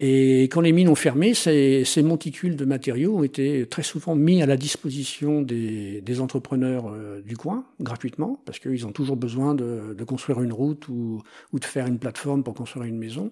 Et 0.00 0.42
quand 0.44 0.60
les 0.60 0.70
mines 0.70 0.88
ont 0.88 0.94
fermé, 0.94 1.34
ces, 1.34 1.82
ces, 1.84 2.04
monticules 2.04 2.54
de 2.54 2.64
matériaux 2.64 3.18
ont 3.18 3.24
été 3.24 3.66
très 3.66 3.82
souvent 3.82 4.14
mis 4.14 4.40
à 4.42 4.46
la 4.46 4.56
disposition 4.56 5.42
des, 5.42 6.00
des 6.02 6.20
entrepreneurs 6.20 6.88
euh, 6.88 7.20
du 7.20 7.36
coin, 7.36 7.64
gratuitement, 7.80 8.40
parce 8.44 8.60
qu'ils 8.60 8.86
ont 8.86 8.92
toujours 8.92 9.16
besoin 9.16 9.56
de, 9.56 9.96
de, 9.98 10.04
construire 10.04 10.40
une 10.40 10.52
route 10.52 10.86
ou, 10.86 11.20
ou, 11.52 11.58
de 11.58 11.64
faire 11.64 11.88
une 11.88 11.98
plateforme 11.98 12.44
pour 12.44 12.54
construire 12.54 12.86
une 12.86 12.96
maison. 12.96 13.30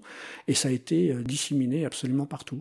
Et 0.49 0.55
ça 0.55 0.67
a 0.69 0.73
été 0.73 1.13
euh, 1.13 1.23
disséminé 1.23 1.85
absolument 1.85 2.27
partout. 2.27 2.61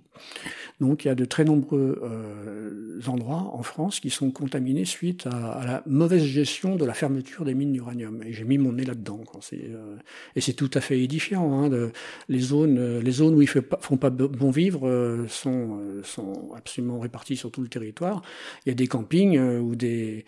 Donc 0.79 1.05
il 1.05 1.07
y 1.07 1.11
a 1.11 1.15
de 1.15 1.25
très 1.25 1.43
nombreux 1.43 1.99
euh, 2.03 2.99
endroits 3.07 3.49
en 3.53 3.63
France 3.63 3.99
qui 3.99 4.11
sont 4.11 4.29
contaminés 4.29 4.85
suite 4.85 5.25
à, 5.25 5.53
à, 5.53 5.65
la 5.65 5.83
mauvaise 5.87 6.23
gestion 6.23 6.75
de 6.75 6.85
la 6.85 6.93
fermeture 6.93 7.43
des 7.43 7.55
mines 7.55 7.73
d'uranium. 7.73 8.21
Et 8.21 8.33
j'ai 8.33 8.43
mis 8.43 8.59
mon 8.59 8.73
nez 8.73 8.85
là-dedans. 8.85 9.21
Euh, 9.53 9.95
et 10.35 10.41
c'est 10.41 10.53
tout 10.53 10.69
à 10.75 10.81
fait 10.81 11.01
édifiant. 11.01 11.51
Hein, 11.53 11.69
de, 11.69 11.91
les, 12.29 12.39
zones, 12.39 12.99
les 12.99 13.11
zones 13.11 13.33
où 13.33 13.41
il 13.41 13.49
ne 13.55 13.94
pas 13.97 14.09
bon 14.09 14.51
vivre 14.51 14.87
euh, 14.87 15.27
sont, 15.27 15.79
euh, 15.79 16.03
sont 16.03 16.51
absolument 16.55 16.99
répartis 16.99 17.37
sur 17.37 17.51
tout 17.51 17.61
le 17.61 17.67
territoire. 17.67 18.21
Il 18.65 18.69
y 18.69 18.71
a 18.71 18.75
des 18.75 18.87
campings 18.87 19.37
euh, 19.37 19.59
ou 19.59 19.75
des 19.75 20.25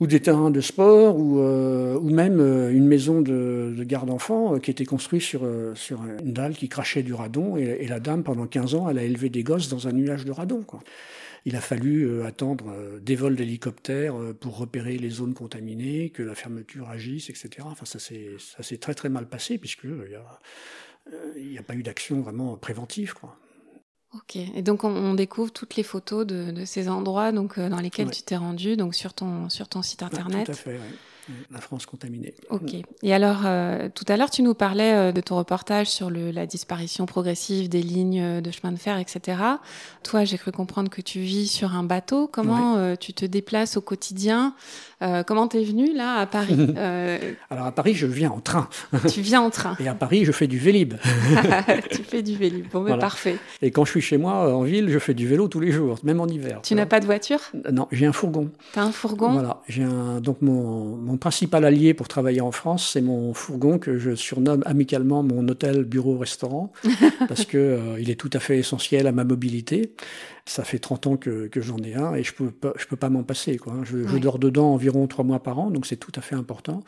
ou 0.00 0.08
des 0.08 0.18
terrains 0.18 0.50
de 0.50 0.60
sport, 0.60 1.16
ou, 1.16 1.38
ou 1.38 2.10
même 2.10 2.40
une 2.40 2.88
maison 2.88 3.20
de, 3.20 3.72
de 3.76 3.84
garde 3.84 4.10
enfants 4.10 4.58
qui 4.58 4.72
était 4.72 4.84
construite 4.84 5.22
sur, 5.22 5.46
sur 5.76 6.02
une 6.04 6.32
dalle 6.32 6.54
qui 6.54 6.68
crachait 6.68 7.04
du 7.04 7.14
radon, 7.14 7.56
et, 7.56 7.86
la 7.86 8.00
dame, 8.00 8.24
pendant 8.24 8.48
15 8.48 8.74
ans, 8.74 8.88
elle 8.88 8.98
a 8.98 9.04
élevé 9.04 9.28
des 9.28 9.44
gosses 9.44 9.68
dans 9.68 9.86
un 9.86 9.92
nuage 9.92 10.24
de 10.24 10.32
radon. 10.32 10.64
Il 11.44 11.54
a 11.54 11.60
fallu 11.60 12.20
attendre 12.24 12.64
des 13.00 13.14
vols 13.14 13.36
d'hélicoptères 13.36 14.16
pour 14.40 14.56
repérer 14.58 14.98
les 14.98 15.10
zones 15.10 15.34
contaminées, 15.34 16.10
que 16.10 16.24
la 16.24 16.34
fermeture 16.34 16.88
agisse, 16.88 17.30
etc. 17.30 17.48
Enfin, 17.66 17.84
ça 17.84 18.00
s'est 18.00 18.78
très 18.78 18.94
très 18.94 19.08
mal 19.08 19.28
passé, 19.28 19.56
puisque 19.56 19.86
il 21.36 21.50
n'y 21.50 21.58
a 21.58 21.62
pas 21.62 21.74
eu 21.74 21.82
d'action 21.82 22.20
vraiment 22.20 22.56
préventive. 22.56 23.14
Quoi. 23.14 23.36
Ok, 24.14 24.36
et 24.36 24.60
donc 24.60 24.84
on, 24.84 25.14
découvre 25.14 25.50
toutes 25.50 25.76
les 25.76 25.82
photos 25.82 26.26
de, 26.26 26.64
ces 26.66 26.88
endroits 26.88 27.32
donc, 27.32 27.58
euh, 27.58 27.70
dans 27.70 27.80
lesquels 27.80 28.10
tu 28.10 28.22
t'es 28.22 28.36
rendu 28.36 28.76
donc 28.76 28.94
sur 28.94 29.14
ton, 29.14 29.48
sur 29.48 29.68
ton 29.68 29.80
site 29.80 30.02
internet. 30.02 30.46
tout 30.46 30.52
à 30.52 30.54
fait, 30.54 30.78
la 31.50 31.60
France 31.60 31.86
contaminée. 31.86 32.34
Ok. 32.50 32.74
Et 33.02 33.14
alors, 33.14 33.42
euh, 33.44 33.88
tout 33.94 34.04
à 34.08 34.16
l'heure, 34.16 34.30
tu 34.30 34.42
nous 34.42 34.54
parlais 34.54 35.12
de 35.12 35.20
ton 35.20 35.36
reportage 35.36 35.88
sur 35.88 36.10
le, 36.10 36.30
la 36.30 36.46
disparition 36.46 37.06
progressive 37.06 37.68
des 37.68 37.82
lignes 37.82 38.40
de 38.40 38.50
chemin 38.50 38.72
de 38.72 38.78
fer, 38.78 38.98
etc. 38.98 39.38
Toi, 40.02 40.24
j'ai 40.24 40.38
cru 40.38 40.52
comprendre 40.52 40.90
que 40.90 41.00
tu 41.00 41.20
vis 41.20 41.48
sur 41.48 41.74
un 41.74 41.84
bateau. 41.84 42.28
Comment 42.30 42.96
tu 42.96 43.14
te 43.14 43.24
déplaces 43.24 43.76
au 43.76 43.80
quotidien 43.80 44.54
euh, 45.02 45.24
comment 45.24 45.48
t'es 45.48 45.64
venu 45.64 45.92
là 45.94 46.18
à 46.18 46.26
Paris 46.26 46.56
euh, 46.76 47.18
Alors 47.50 47.66
à 47.66 47.72
Paris, 47.72 47.94
je 47.94 48.06
viens 48.06 48.30
en 48.30 48.40
train. 48.40 48.68
tu 49.12 49.20
viens 49.20 49.40
en 49.40 49.50
train. 49.50 49.76
Et 49.80 49.88
à 49.88 49.94
Paris, 49.94 50.24
je 50.24 50.32
fais 50.32 50.46
du 50.46 50.58
vélib. 50.58 50.94
tu 51.90 52.04
fais 52.04 52.22
du 52.22 52.36
vélib. 52.36 52.68
Bon, 52.70 52.82
mais 52.82 52.96
parfait. 52.98 53.36
Et 53.62 53.70
quand 53.72 53.84
je 53.84 53.90
suis 53.90 54.00
chez 54.00 54.16
moi 54.16 54.46
euh, 54.46 54.52
en 54.52 54.62
ville, 54.62 54.88
je 54.88 54.98
fais 54.98 55.14
du 55.14 55.26
vélo 55.26 55.48
tous 55.48 55.60
les 55.60 55.72
jours, 55.72 55.98
même 56.04 56.20
en 56.20 56.26
hiver. 56.26 56.60
Tu 56.62 56.74
n'as 56.74 56.86
pas 56.86 57.00
de 57.00 57.06
voiture? 57.06 57.40
Non, 57.72 57.88
j'ai 57.90 58.06
un 58.06 58.12
fourgon. 58.12 58.50
T'as 58.72 58.82
un 58.82 58.92
fourgon? 58.92 59.32
Voilà. 59.32 59.60
J'ai 59.68 59.82
un 59.82 60.20
donc 60.20 60.40
mon, 60.40 60.96
mon 60.96 61.11
principal 61.16 61.64
allié 61.64 61.94
pour 61.94 62.08
travailler 62.08 62.40
en 62.40 62.52
France, 62.52 62.90
c'est 62.92 63.00
mon 63.00 63.34
fourgon 63.34 63.78
que 63.78 63.98
je 63.98 64.14
surnomme 64.14 64.62
amicalement 64.66 65.22
mon 65.22 65.46
hôtel, 65.48 65.84
bureau, 65.84 66.18
restaurant, 66.18 66.72
parce 67.28 67.44
que 67.44 67.58
euh, 67.58 68.00
il 68.00 68.10
est 68.10 68.16
tout 68.16 68.30
à 68.32 68.38
fait 68.38 68.58
essentiel 68.58 69.06
à 69.06 69.12
ma 69.12 69.24
mobilité. 69.24 69.94
Ça 70.44 70.64
fait 70.64 70.78
30 70.78 71.06
ans 71.06 71.16
que, 71.16 71.46
que 71.46 71.60
j'en 71.60 71.78
ai 71.78 71.94
un 71.94 72.14
et 72.14 72.24
je 72.24 72.32
peux 72.34 72.50
pas, 72.50 72.72
je 72.76 72.86
peux 72.86 72.96
pas 72.96 73.10
m'en 73.10 73.22
passer. 73.22 73.58
Quoi. 73.58 73.74
Hein. 73.74 73.82
Je, 73.84 74.06
je, 74.06 74.18
dors 74.18 74.38
dedans 74.38 74.72
environ 74.72 75.06
trois 75.06 75.24
mois 75.24 75.40
par 75.40 75.58
an, 75.58 75.70
donc 75.70 75.86
c'est 75.86 75.96
tout 75.96 76.12
à 76.16 76.20
fait 76.20 76.34
important. 76.34 76.82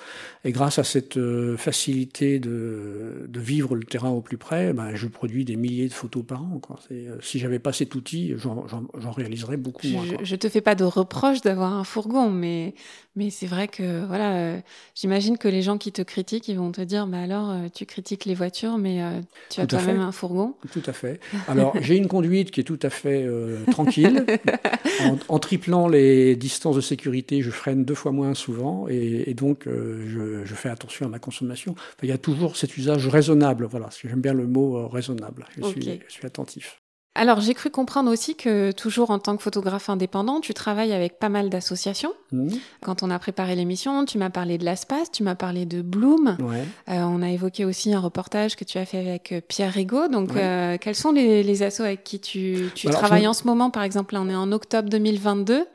Et 0.45 0.51
grâce 0.51 0.79
à 0.79 0.85
cette 0.85 1.17
euh, 1.17 1.57
facilité 1.57 2.41
de, 2.41 3.27
de, 3.29 3.41
vivre 3.41 3.77
le 3.77 3.85
terrain 3.85 4.11
au 4.11 4.21
plus 4.21 4.39
près, 4.39 4.73
ben, 4.73 4.95
je 4.95 5.07
produis 5.07 5.45
des 5.45 5.57
milliers 5.57 5.89
de 5.89 5.93
photos 5.93 6.25
par 6.27 6.43
an. 6.43 6.59
Quoi. 6.61 6.81
Euh, 6.91 7.17
si 7.21 7.39
j'avais 7.39 7.61
pas 7.61 7.73
cet 7.73 7.95
outil, 7.95 8.35
j'en 8.37 9.11
réaliserais 9.13 9.57
beaucoup 9.57 9.87
moins. 9.87 10.05
Je, 10.05 10.25
je 10.25 10.37
te 10.37 10.49
fais 10.49 10.61
pas 10.61 10.75
de 10.75 10.85
reproche 10.85 11.41
d'avoir 11.41 11.75
un 11.75 11.85
fourgon, 11.85 12.31
mais 12.31 12.75
mais 13.17 13.31
c'est 13.31 13.47
vrai 13.47 13.69
que 13.69 14.05
voilà, 14.07 14.37
euh, 14.37 14.61
j'imagine 14.97 15.39
que 15.39 15.47
les 15.47 15.63
gens 15.63 15.79
qui 15.79 15.93
te 15.93 16.03
critiquent, 16.03 16.49
ils 16.49 16.59
vont 16.59 16.73
te 16.73 16.81
dire, 16.81 17.07
bah 17.07 17.21
alors 17.21 17.51
euh, 17.51 17.69
tu 17.73 17.87
critiques 17.87 18.25
les 18.25 18.35
voitures, 18.35 18.77
mais 18.77 19.03
euh, 19.03 19.21
tu 19.51 19.61
as 19.61 19.67
quand 19.67 19.85
même 19.85 20.01
un 20.01 20.11
fourgon. 20.11 20.55
Tout 20.73 20.83
à 20.87 20.93
fait. 20.93 21.21
Alors 21.47 21.77
j'ai 21.81 21.97
une 21.97 22.09
conduite 22.09 22.51
qui 22.51 22.59
est 22.59 22.65
tout 22.65 22.81
à 22.83 22.91
fait 22.91 23.25
tranquille. 23.71 24.25
en, 25.29 25.39
triplant 25.39 25.89
les 25.89 26.37
distances 26.37 26.77
de 26.77 26.81
sécurité, 26.81 27.43
je 27.43 27.51
freine 27.51 27.85
deux 27.85 27.95
fois 27.95 28.13
moins 28.13 28.35
souvent 28.35 28.87
et, 28.89 29.35
donc 29.35 29.65
je, 29.67 30.45
je, 30.45 30.55
fais 30.55 30.69
attention 30.69 31.07
à 31.07 31.09
ma 31.09 31.19
consommation. 31.19 31.73
Enfin, 31.73 32.05
il 32.05 32.09
y 32.09 32.13
a 32.13 32.19
toujours 32.19 32.57
cet 32.57 32.77
usage 32.77 33.07
raisonnable. 33.09 33.67
Voilà, 33.67 33.89
j'aime 34.03 34.21
bien 34.21 34.35
le 34.35 34.47
mot 34.47 34.89
raisonnable. 34.89 35.47
Je, 35.57 35.65
suis, 35.65 36.01
je 36.07 36.13
suis 36.13 36.27
attentif. 36.27 36.81
Alors, 37.17 37.41
j'ai 37.41 37.55
cru 37.55 37.71
comprendre 37.71 38.11
aussi 38.11 38.35
que, 38.35 38.73
toujours 38.73 39.11
en 39.11 39.21
tant 39.21 39.37
que 39.37 39.43
photographe 39.43 39.89
indépendant, 39.89 40.41
tu 40.41 40.53
travailles 40.53 40.93
avec 40.93 41.21
pas 41.21 41.29
mal 41.29 41.49
d'associations. 41.49 42.13
Mmh. 42.33 42.49
Quand 42.83 43.05
on 43.05 43.11
a 43.11 43.19
préparé 43.21 43.55
l'émission, 43.55 44.05
tu 44.05 44.19
m'as 44.19 44.31
parlé 44.31 44.59
de 44.59 44.65
l'Aspace, 44.65 45.13
tu 45.13 45.23
m'as 45.23 45.37
parlé 45.37 45.65
de 45.65 45.81
Bloom. 45.81 46.37
Ouais. 46.41 46.65
Euh, 46.89 47.03
on 47.03 47.23
a 47.23 47.31
évoqué 47.31 47.65
aussi 47.65 47.95
un 47.95 48.01
reportage 48.01 48.57
que 48.57 48.65
tu 48.65 48.79
as 48.79 48.85
fait 48.85 48.99
avec 48.99 49.31
euh, 49.31 49.41
Pierre 49.47 49.73
Rigaud. 49.73 50.09
Donc, 50.09 50.31
ouais. 50.31 50.43
euh, 50.43 50.77
quels 50.81 50.97
sont 50.97 51.13
les, 51.13 51.45
les 51.45 51.63
assos 51.63 51.85
avec 51.85 52.03
qui 52.03 52.19
tu, 52.19 52.71
tu 52.75 52.89
Alors, 52.89 52.99
travailles 52.99 53.23
je... 53.23 53.29
en 53.29 53.33
ce 53.33 53.45
moment? 53.45 53.71
Par 53.71 53.85
exemple, 53.85 54.15
là, 54.15 54.21
on 54.21 54.29
est 54.29 54.35
en 54.35 54.51
octobre 54.51 54.89
2022 54.89 55.67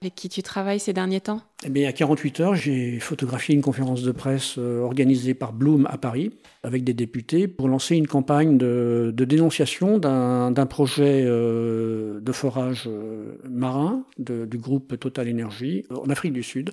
avec 0.00 0.14
qui 0.14 0.28
tu 0.28 0.42
travailles 0.42 0.80
ces 0.80 0.92
derniers 0.92 1.20
temps 1.20 1.40
eh 1.64 1.70
bien, 1.70 1.82
Il 1.82 1.86
y 1.86 1.88
a 1.88 1.92
48 1.92 2.40
heures, 2.40 2.54
j'ai 2.54 2.98
photographié 3.00 3.54
une 3.54 3.62
conférence 3.62 4.02
de 4.02 4.12
presse 4.12 4.56
euh, 4.58 4.80
organisée 4.82 5.34
par 5.34 5.52
Bloom 5.52 5.86
à 5.90 5.98
Paris 5.98 6.32
avec 6.62 6.84
des 6.84 6.94
députés 6.94 7.48
pour 7.48 7.68
lancer 7.68 7.96
une 7.96 8.06
campagne 8.06 8.58
de, 8.58 9.12
de 9.14 9.24
dénonciation 9.24 9.98
d'un 9.98 10.66
projet 10.66 11.24
euh, 11.26 12.20
de 12.20 12.32
forage 12.32 12.84
euh, 12.86 13.38
marin 13.48 14.04
de, 14.18 14.44
du 14.46 14.58
groupe 14.58 14.98
Total 14.98 15.28
Energy 15.28 15.84
en 15.90 16.08
Afrique 16.10 16.32
du 16.32 16.42
Sud 16.42 16.72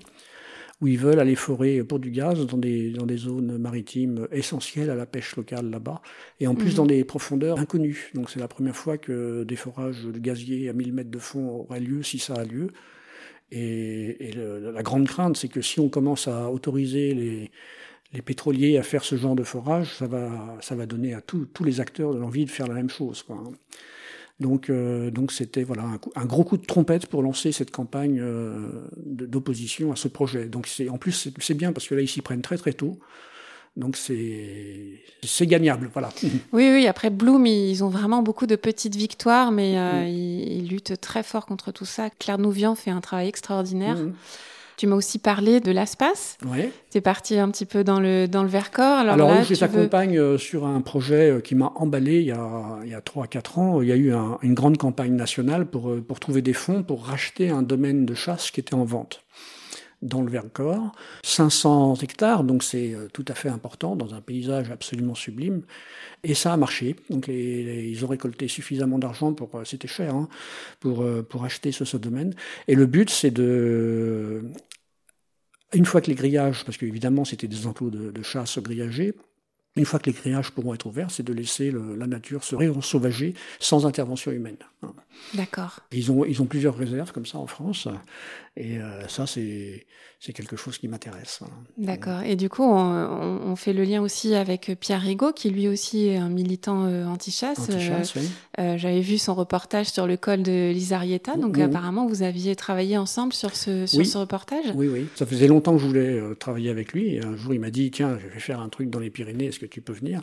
où 0.82 0.88
ils 0.88 0.98
veulent 0.98 1.20
aller 1.20 1.36
forer 1.36 1.84
pour 1.84 2.00
du 2.00 2.10
gaz 2.10 2.46
dans 2.48 2.58
des, 2.58 2.90
dans 2.92 3.06
des 3.06 3.18
zones 3.18 3.58
maritimes 3.58 4.28
essentielles 4.32 4.90
à 4.90 4.96
la 4.96 5.06
pêche 5.06 5.36
locale 5.36 5.70
là-bas, 5.70 6.02
et 6.40 6.48
en 6.48 6.56
plus 6.56 6.74
mmh. 6.74 6.78
dans 6.78 6.86
des 6.88 7.04
profondeurs 7.04 7.60
inconnues. 7.60 8.10
Donc 8.16 8.32
c'est 8.32 8.40
la 8.40 8.48
première 8.48 8.76
fois 8.76 8.98
que 8.98 9.44
des 9.44 9.56
forages 9.56 10.04
de 10.04 10.20
gazier 10.20 10.70
à 10.70 10.74
1000 10.74 10.92
mètres 10.92 11.12
de 11.12 11.20
fond 11.20 11.48
auraient 11.50 11.80
lieu, 11.80 12.02
si 12.02 12.18
ça 12.18 12.34
a 12.34 12.44
lieu. 12.44 12.72
Et, 13.52 14.30
et 14.30 14.32
le, 14.32 14.72
la 14.72 14.84
grande 14.84 15.08
crainte, 15.08 15.38
c'est 15.38 15.50
que 15.50 15.62
si 15.62 15.80
on 15.80 15.90
commence 15.90 16.28
à 16.28 16.50
autoriser 16.50 17.14
les, 17.14 17.52
les 18.14 18.22
pétroliers 18.22 18.78
à 18.78 18.84
faire 18.84 19.04
ce 19.04 19.16
genre 19.16 19.36
de 19.36 19.44
forage, 19.44 19.96
ça 19.96 20.08
va, 20.08 20.58
ça 20.62 20.76
va 20.76 20.86
donner 20.86 21.14
à 21.14 21.22
tous 21.22 21.64
les 21.64 21.80
acteurs 21.80 22.14
l'envie 22.14 22.46
de 22.46 22.50
faire 22.50 22.68
la 22.68 22.74
même 22.74 22.90
chose. 22.90 23.24
Quoi. 23.24 23.44
Donc, 24.42 24.70
euh, 24.70 25.12
donc 25.12 25.32
c'était 25.32 25.64
voilà 25.64 25.84
un, 25.84 26.00
un, 26.16 26.26
gros 26.26 26.44
coup 26.44 26.58
de 26.58 26.66
trompette 26.66 27.06
pour 27.06 27.22
lancer 27.22 27.52
cette 27.52 27.70
campagne 27.70 28.20
euh, 28.20 28.88
d'opposition 28.98 29.92
à 29.92 29.96
ce 29.96 30.08
projet. 30.08 30.46
Donc 30.46 30.66
c'est 30.66 30.90
en 30.90 30.98
plus 30.98 31.30
c'est 31.38 31.54
bien 31.54 31.72
parce 31.72 31.88
que 31.88 31.94
là 31.94 32.02
ils 32.02 32.08
s'y 32.08 32.22
prennent 32.22 32.42
très 32.42 32.58
très 32.58 32.74
tôt. 32.74 33.00
Donc 33.78 33.96
c'est 33.96 35.48
gagnable, 35.48 35.90
voilà. 35.94 36.10
Oui, 36.52 36.70
oui. 36.74 36.88
Après 36.88 37.10
Bloom, 37.10 37.46
ils 37.46 37.84
ont 37.84 37.90
vraiment 37.90 38.22
beaucoup 38.22 38.46
de 38.46 38.58
petites 38.58 38.96
victoires, 38.96 39.52
mais 39.52 39.78
euh, 39.78 40.04
mmh. 40.04 40.08
ils, 40.08 40.54
ils, 40.58 40.68
luttent 40.68 41.00
très 41.00 41.24
fort 41.24 41.46
contre 41.46 41.72
tout 41.72 41.86
ça. 41.86 42.10
Claire 42.10 42.38
Nouvian 42.38 42.76
fait 42.76 42.92
un 42.92 43.00
travail 43.00 43.30
extraordinaire. 43.30 43.96
Mmh. 43.96 44.14
Tu 44.76 44.88
m'as 44.88 44.96
aussi 44.96 45.20
parlé 45.20 45.60
de 45.60 45.72
l'ASPAS. 45.72 46.38
Oui. 46.46 46.70
Tu 46.90 46.98
es 46.98 47.02
parti 47.02 47.38
un 47.38 47.50
petit 47.50 47.66
peu 47.66 47.84
dans 47.84 48.00
le, 48.00 48.28
dans 48.28 48.42
le 48.42 48.50
Vercors. 48.50 48.98
Alors, 48.98 49.14
Alors 49.14 49.30
là, 49.30 49.44
je 49.44 49.54
t'accompagne 49.54 50.18
veux... 50.18 50.34
Euh, 50.34 50.38
sur 50.38 50.66
un 50.66 50.82
projet 50.82 51.30
euh, 51.30 51.40
qui 51.40 51.56
m'a 51.56 51.72
emballé 51.76 52.20
il 52.20 52.26
y 52.26 52.32
a, 52.32 52.80
il 52.84 52.90
y 52.90 52.96
a 52.96 53.02
3 53.02 53.26
à 53.26 53.28
4 53.28 53.60
ans. 53.60 53.82
Il 53.82 53.88
y 53.88 53.92
a 53.92 53.96
eu 53.96 54.12
un, 54.12 54.38
une 54.42 54.54
grande 54.54 54.78
campagne 54.78 55.14
nationale 55.14 55.66
pour, 55.66 55.96
pour 56.06 56.20
trouver 56.20 56.42
des 56.42 56.54
fonds 56.54 56.84
pour 56.84 57.06
racheter 57.06 57.50
un 57.50 57.62
domaine 57.62 58.06
de 58.06 58.16
chasse 58.16 58.52
qui 58.52 58.60
était 58.60 58.74
en 58.74 58.84
vente 58.84 59.24
dans 60.02 60.22
le 60.22 60.32
Vercors, 60.32 60.92
500 61.24 61.96
hectares, 62.02 62.44
donc 62.44 62.64
c'est 62.64 62.94
euh, 62.94 63.08
tout 63.14 63.26
à 63.28 63.36
fait 63.36 63.50
important 63.50 63.96
dans 63.96 64.14
un 64.14 64.22
paysage 64.22 64.72
absolument 64.72 65.16
sublime. 65.16 65.64
Et 66.24 66.34
ça 66.34 66.54
a 66.54 66.58
marché. 66.58 66.96
Donc 67.10 67.28
ils 67.28 68.04
ont 68.04 68.08
récolté 68.08 68.48
suffisamment 68.48 69.00
d'argent 69.00 69.34
pour, 69.34 69.56
euh, 69.56 69.64
c'était 69.64 69.88
cher, 69.88 70.16
hein, 70.16 70.28
pour 70.80 71.02
euh, 71.04 71.24
pour 71.24 71.44
acheter 71.46 71.72
ce, 71.72 71.86
ce 71.86 71.98
domaine. 71.98 72.34
Et 72.68 72.76
le 72.76 72.86
but, 72.86 73.10
c'est 73.10 73.32
de 73.32 74.44
une 75.74 75.86
fois 75.86 76.02
que 76.02 76.08
les 76.08 76.16
grillages, 76.16 76.66
parce 76.66 76.78
qu'évidemment 76.78 77.26
c'était 77.26 77.48
des 77.48 77.66
enclos 77.68 77.92
de, 77.92 78.12
de 78.12 78.22
chasse 78.24 78.60
grillagés, 78.60 79.14
une 79.76 79.86
fois 79.86 80.00
que 80.00 80.08
les 80.08 80.14
grillages 80.14 80.52
pourront 80.52 80.74
être 80.74 80.86
ouverts, 80.86 81.12
c'est 81.12 81.24
de 81.24 81.34
laisser 81.34 81.72
le, 81.72 81.96
la 81.96 82.08
nature 82.08 82.44
se 82.44 82.56
réensauvager 82.56 83.34
sans 83.60 83.86
intervention 83.86 84.32
humaine. 84.32 84.58
D'accord. 85.34 85.80
Ils 85.92 86.12
ont, 86.12 86.26
ils 86.26 86.42
ont 86.42 86.46
plusieurs 86.46 86.76
réserves 86.76 87.12
comme 87.12 87.26
ça 87.26 87.38
en 87.38 87.48
France, 87.48 87.88
et 88.58 88.80
euh, 88.80 89.08
ça, 89.08 89.28
c'est, 89.28 89.86
quelque 90.34 90.56
chose 90.56 90.78
qui 90.78 90.88
m'intéresse. 90.88 91.40
D'accord. 91.78 92.22
Et 92.24 92.36
du 92.36 92.50
coup, 92.50 92.64
on, 92.64 92.76
on, 92.78 93.56
fait 93.56 93.74
le 93.74 93.84
lien 93.84 94.02
aussi 94.02 94.36
avec 94.36 94.72
Pierre 94.80 95.02
Rigaud, 95.02 95.32
qui 95.32 95.50
lui 95.50 95.68
aussi 95.68 96.08
est 96.08 96.18
un 96.18 96.30
militant 96.30 96.86
euh, 96.86 97.06
anti-chasse. 97.06 97.60
Anti-chasse, 97.60 98.16
oui. 98.16 98.30
Euh, 98.60 98.78
j'avais 98.78 99.02
vu 99.02 99.18
son 99.18 99.36
reportage 99.36 99.88
sur 99.88 100.08
le 100.08 100.18
col 100.18 100.44
de 100.44 100.72
l'Isarieta, 100.72 101.38
donc 101.38 101.56
oui. 101.56 101.62
apparemment, 101.62 102.08
vous 102.08 102.24
aviez 102.24 102.56
travaillé 102.56 102.98
ensemble 102.98 103.34
sur 103.34 103.56
ce, 103.56 103.86
sur 103.86 104.00
oui. 104.00 104.06
ce 104.06 104.18
reportage? 104.18 104.66
Oui, 104.76 104.90
oui. 104.92 105.08
Ça 105.16 105.26
faisait 105.26 105.48
longtemps 105.48 105.74
que 105.74 105.80
je 105.80 105.88
voulais 105.88 106.20
euh, 106.20 106.36
travailler 106.36 106.70
avec 106.70 106.94
lui, 106.94 107.16
et 107.16 107.24
un 107.24 107.36
jour, 107.36 107.54
il 107.54 107.60
m'a 107.60 107.72
dit, 107.72 107.90
tiens, 107.92 108.18
je 108.22 108.28
vais 108.28 108.40
faire 108.40 108.60
un 108.60 108.70
truc 108.70 108.90
dans 108.90 109.00
les 109.00 109.10
Pyrénées, 109.10 109.52
que 109.68 109.74
tu 109.74 109.82
peux 109.82 109.94
venir 109.94 110.22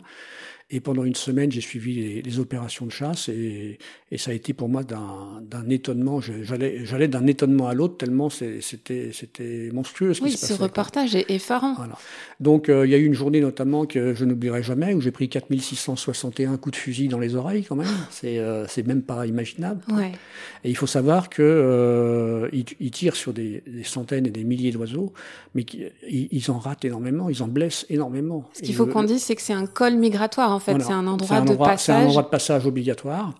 et 0.71 0.79
pendant 0.81 1.03
une 1.03 1.15
semaine, 1.15 1.51
j'ai 1.51 1.61
suivi 1.61 1.95
les, 1.95 2.21
les, 2.21 2.39
opérations 2.39 2.85
de 2.85 2.91
chasse 2.91 3.27
et, 3.27 3.79
et, 4.11 4.17
ça 4.19 4.29
a 4.29 4.33
été 4.35 4.53
pour 4.53 4.69
moi 4.69 4.83
d'un 4.83 5.69
étonnement. 5.69 6.21
J'allais 6.21 7.07
d'un 7.07 7.25
étonnement 7.25 7.67
à 7.67 7.73
l'autre 7.73 7.97
tellement 7.97 8.29
c'était 8.29 9.69
monstrueux 9.73 10.13
ce 10.13 10.21
oui, 10.21 10.29
qui 10.29 10.37
se 10.37 10.45
ce 10.45 10.53
passait. 10.53 10.63
reportage 10.63 11.15
est 11.15 11.25
effarant. 11.31 11.73
Voilà. 11.73 11.97
Donc 12.39 12.69
euh, 12.69 12.85
il 12.85 12.91
y 12.91 12.95
a 12.95 12.99
eu 12.99 13.05
une 13.05 13.15
journée 13.15 13.41
notamment 13.41 13.85
que 13.85 14.13
je 14.13 14.25
n'oublierai 14.25 14.61
jamais 14.61 14.93
où 14.93 15.01
j'ai 15.01 15.11
pris 15.11 15.27
4661 15.27 16.57
coups 16.57 16.77
de 16.77 16.79
fusil 16.79 17.07
dans 17.07 17.19
les 17.19 17.35
oreilles 17.35 17.63
quand 17.63 17.75
même. 17.75 17.87
C'est 18.11 18.37
euh, 18.37 18.67
même 18.85 19.01
pas 19.01 19.25
imaginable. 19.25 19.81
Ouais. 19.91 20.11
Et 20.63 20.69
il 20.69 20.75
faut 20.75 20.87
savoir 20.87 21.29
que 21.29 21.41
euh, 21.41 22.49
ils, 22.53 22.65
ils, 22.79 22.91
tirent 22.91 23.15
sur 23.15 23.33
des, 23.33 23.63
des, 23.65 23.83
centaines 23.83 24.27
et 24.27 24.31
des 24.31 24.43
milliers 24.43 24.71
d'oiseaux, 24.71 25.13
mais 25.55 25.65
ils, 26.07 26.27
ils, 26.31 26.51
en 26.51 26.59
ratent 26.59 26.85
énormément, 26.85 27.29
ils 27.29 27.41
en 27.43 27.47
blessent 27.47 27.85
énormément. 27.89 28.49
Ce 28.53 28.61
qu'il 28.61 28.75
faut 28.75 28.85
qu'on 28.85 29.03
dise, 29.03 29.23
c'est 29.23 29.35
que 29.35 29.41
c'est 29.41 29.53
un 29.53 29.65
col 29.65 29.95
migratoire 29.95 30.51
en 30.51 30.58
fait, 30.59 30.71
voilà. 30.71 30.85
c'est 30.85 30.93
un 30.93 31.07
endroit 31.07 31.37
un 31.37 31.45
de 31.45 31.51
endroit, 31.51 31.67
passage. 31.67 31.85
C'est 31.85 31.91
un 32.03 32.05
endroit 32.05 32.23
de 32.23 32.27
passage 32.27 32.65
obligatoire. 32.65 33.33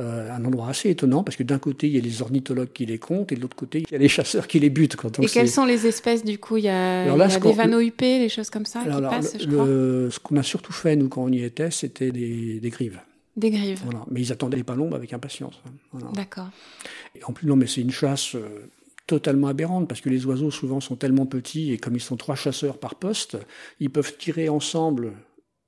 Euh, 0.00 0.30
un 0.32 0.42
endroit 0.46 0.68
assez 0.68 0.88
étonnant 0.88 1.22
parce 1.22 1.36
que 1.36 1.42
d'un 1.42 1.58
côté 1.58 1.86
il 1.86 1.94
y 1.94 1.98
a 1.98 2.00
les 2.00 2.22
ornithologues 2.22 2.72
qui 2.72 2.86
les 2.86 2.98
comptent 2.98 3.32
et 3.32 3.34
de 3.34 3.40
l'autre 3.40 3.56
côté 3.56 3.84
il 3.86 3.92
y 3.92 3.94
a 3.94 3.98
les 3.98 4.08
chasseurs 4.08 4.46
qui 4.46 4.58
les 4.58 4.70
butent. 4.70 4.96
Quoi. 4.96 5.10
Donc 5.10 5.26
et 5.26 5.28
quelles 5.28 5.50
sont 5.50 5.66
les 5.66 5.86
espèces 5.86 6.24
du 6.24 6.38
coup? 6.38 6.56
Il 6.56 6.64
y 6.64 6.68
a, 6.68 7.04
là, 7.04 7.26
il 7.26 7.32
y 7.32 7.36
a 7.36 7.38
des 7.38 7.52
vanneaux 7.52 7.80
UP, 7.80 8.00
les 8.00 8.30
choses 8.30 8.48
comme 8.48 8.64
ça 8.64 8.80
alors, 8.80 8.92
qui 8.92 8.98
alors, 8.98 9.10
passent, 9.10 9.34
le, 9.34 9.40
je 9.40 9.46
crois? 9.48 9.66
Le, 9.66 10.08
ce 10.10 10.18
qu'on 10.20 10.36
a 10.38 10.42
surtout 10.42 10.72
fait 10.72 10.96
nous 10.96 11.08
quand 11.08 11.24
on 11.24 11.32
y 11.32 11.42
était, 11.42 11.70
c'était 11.70 12.12
des, 12.12 12.60
des, 12.60 12.70
grives. 12.70 12.98
Des 13.36 13.50
grives. 13.50 13.80
Voilà. 13.84 14.00
Mais 14.10 14.22
ils 14.22 14.32
attendaient 14.32 14.56
les 14.56 14.64
palombes 14.64 14.94
avec 14.94 15.12
impatience. 15.12 15.60
Voilà. 15.92 16.06
D'accord. 16.14 16.48
Et 17.14 17.22
en 17.24 17.32
plus 17.32 17.46
non, 17.46 17.56
mais 17.56 17.66
c'est 17.66 17.82
une 17.82 17.90
chasse. 17.90 18.36
Euh, 18.36 18.70
totalement 19.06 19.48
aberrante 19.48 19.88
parce 19.88 20.00
que 20.00 20.08
les 20.08 20.24
oiseaux 20.24 20.52
souvent 20.52 20.78
sont 20.78 20.94
tellement 20.94 21.26
petits 21.26 21.72
et 21.72 21.78
comme 21.78 21.96
ils 21.96 22.00
sont 22.00 22.16
trois 22.16 22.36
chasseurs 22.36 22.78
par 22.78 22.94
poste, 22.94 23.38
ils 23.80 23.90
peuvent 23.90 24.16
tirer 24.16 24.48
ensemble 24.48 25.14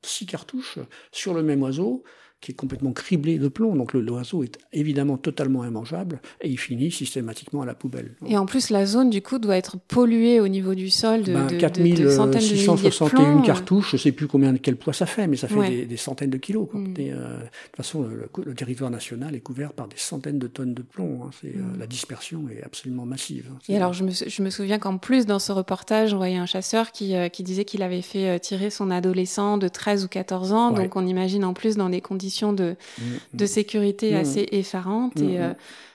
six 0.04 0.26
cartouches 0.26 0.78
sur 1.10 1.34
le 1.34 1.42
même 1.42 1.62
oiseau 1.62 2.02
qui 2.42 2.50
est 2.50 2.54
complètement 2.54 2.92
criblé 2.92 3.38
de 3.38 3.48
plomb. 3.48 3.74
Donc 3.76 3.94
l'oiseau 3.94 4.42
est 4.42 4.58
évidemment 4.72 5.16
totalement 5.16 5.64
immangeable 5.64 6.20
et 6.40 6.50
il 6.50 6.58
finit 6.58 6.90
systématiquement 6.90 7.62
à 7.62 7.66
la 7.66 7.74
poubelle. 7.74 8.14
Et 8.26 8.36
en 8.36 8.44
plus, 8.44 8.68
la 8.68 8.84
zone 8.84 9.08
du 9.08 9.22
coup 9.22 9.38
doit 9.38 9.56
être 9.56 9.78
polluée 9.78 10.40
au 10.40 10.48
niveau 10.48 10.74
du 10.74 10.90
sol 10.90 11.22
de, 11.22 11.32
ben, 11.32 11.46
de, 11.46 11.56
4 11.56 11.80
de, 11.80 12.02
de 12.02 12.10
centaines 12.10 12.40
de 12.40 12.46
661 12.46 13.42
cartouches. 13.42 13.92
Je 13.92 13.96
ne 13.96 14.00
sais 14.00 14.12
plus 14.12 14.26
combien 14.26 14.54
quel 14.56 14.76
poids 14.76 14.92
ça 14.92 15.06
fait, 15.06 15.26
mais 15.26 15.36
ça 15.36 15.48
fait 15.48 15.54
ouais. 15.54 15.70
des, 15.70 15.86
des, 15.86 15.96
centaines 15.96 16.30
de 16.30 16.36
kilos. 16.36 16.68
Mm. 16.72 16.94
Euh, 16.98 17.38
de 17.38 17.44
toute 17.44 17.76
façon, 17.76 18.02
le, 18.02 18.28
le, 18.44 18.54
territoire 18.54 18.90
national 18.90 19.34
est 19.34 19.40
couvert 19.40 19.72
par 19.72 19.86
des 19.86 19.96
centaines 19.96 20.38
de 20.38 20.48
tonnes 20.48 20.74
de 20.74 20.82
plomb. 20.82 21.20
Hein. 21.24 21.30
Mm. 21.42 21.46
Euh, 21.46 21.78
la 21.78 21.86
dispersion 21.86 22.46
est 22.48 22.64
absolument 22.64 23.06
massive. 23.06 23.50
Hein. 23.52 23.58
Et 23.68 23.76
alors, 23.76 23.92
je 23.92 24.04
me, 24.04 24.10
je 24.10 24.42
me 24.42 24.50
souviens 24.50 24.80
qu'en 24.80 24.98
plus, 24.98 25.26
dans 25.26 25.38
ce 25.38 25.52
reportage, 25.52 26.12
on 26.12 26.16
voyait 26.16 26.36
un 26.36 26.46
chasseur 26.46 26.90
qui, 26.90 27.14
euh, 27.14 27.28
qui 27.28 27.44
disait 27.44 27.64
qu'il 27.64 27.82
avait 27.82 28.02
fait 28.02 28.28
euh, 28.28 28.38
tirer 28.38 28.70
son 28.70 28.90
adolescent 28.90 29.58
de 29.58 29.68
13 29.68 30.04
ou 30.04 30.08
14 30.08 30.52
ans. 30.52 30.72
Ouais. 30.72 30.82
Donc, 30.82 30.96
on 30.96 31.06
imagine 31.06 31.44
en 31.44 31.54
plus 31.54 31.76
dans 31.76 31.88
des 31.88 32.00
conditions 32.00 32.31
de, 32.52 32.76
mm, 32.98 33.02
mm. 33.02 33.18
de 33.34 33.46
sécurité 33.46 34.16
assez 34.16 34.48
effarantes. 34.52 35.20
Et 35.20 35.38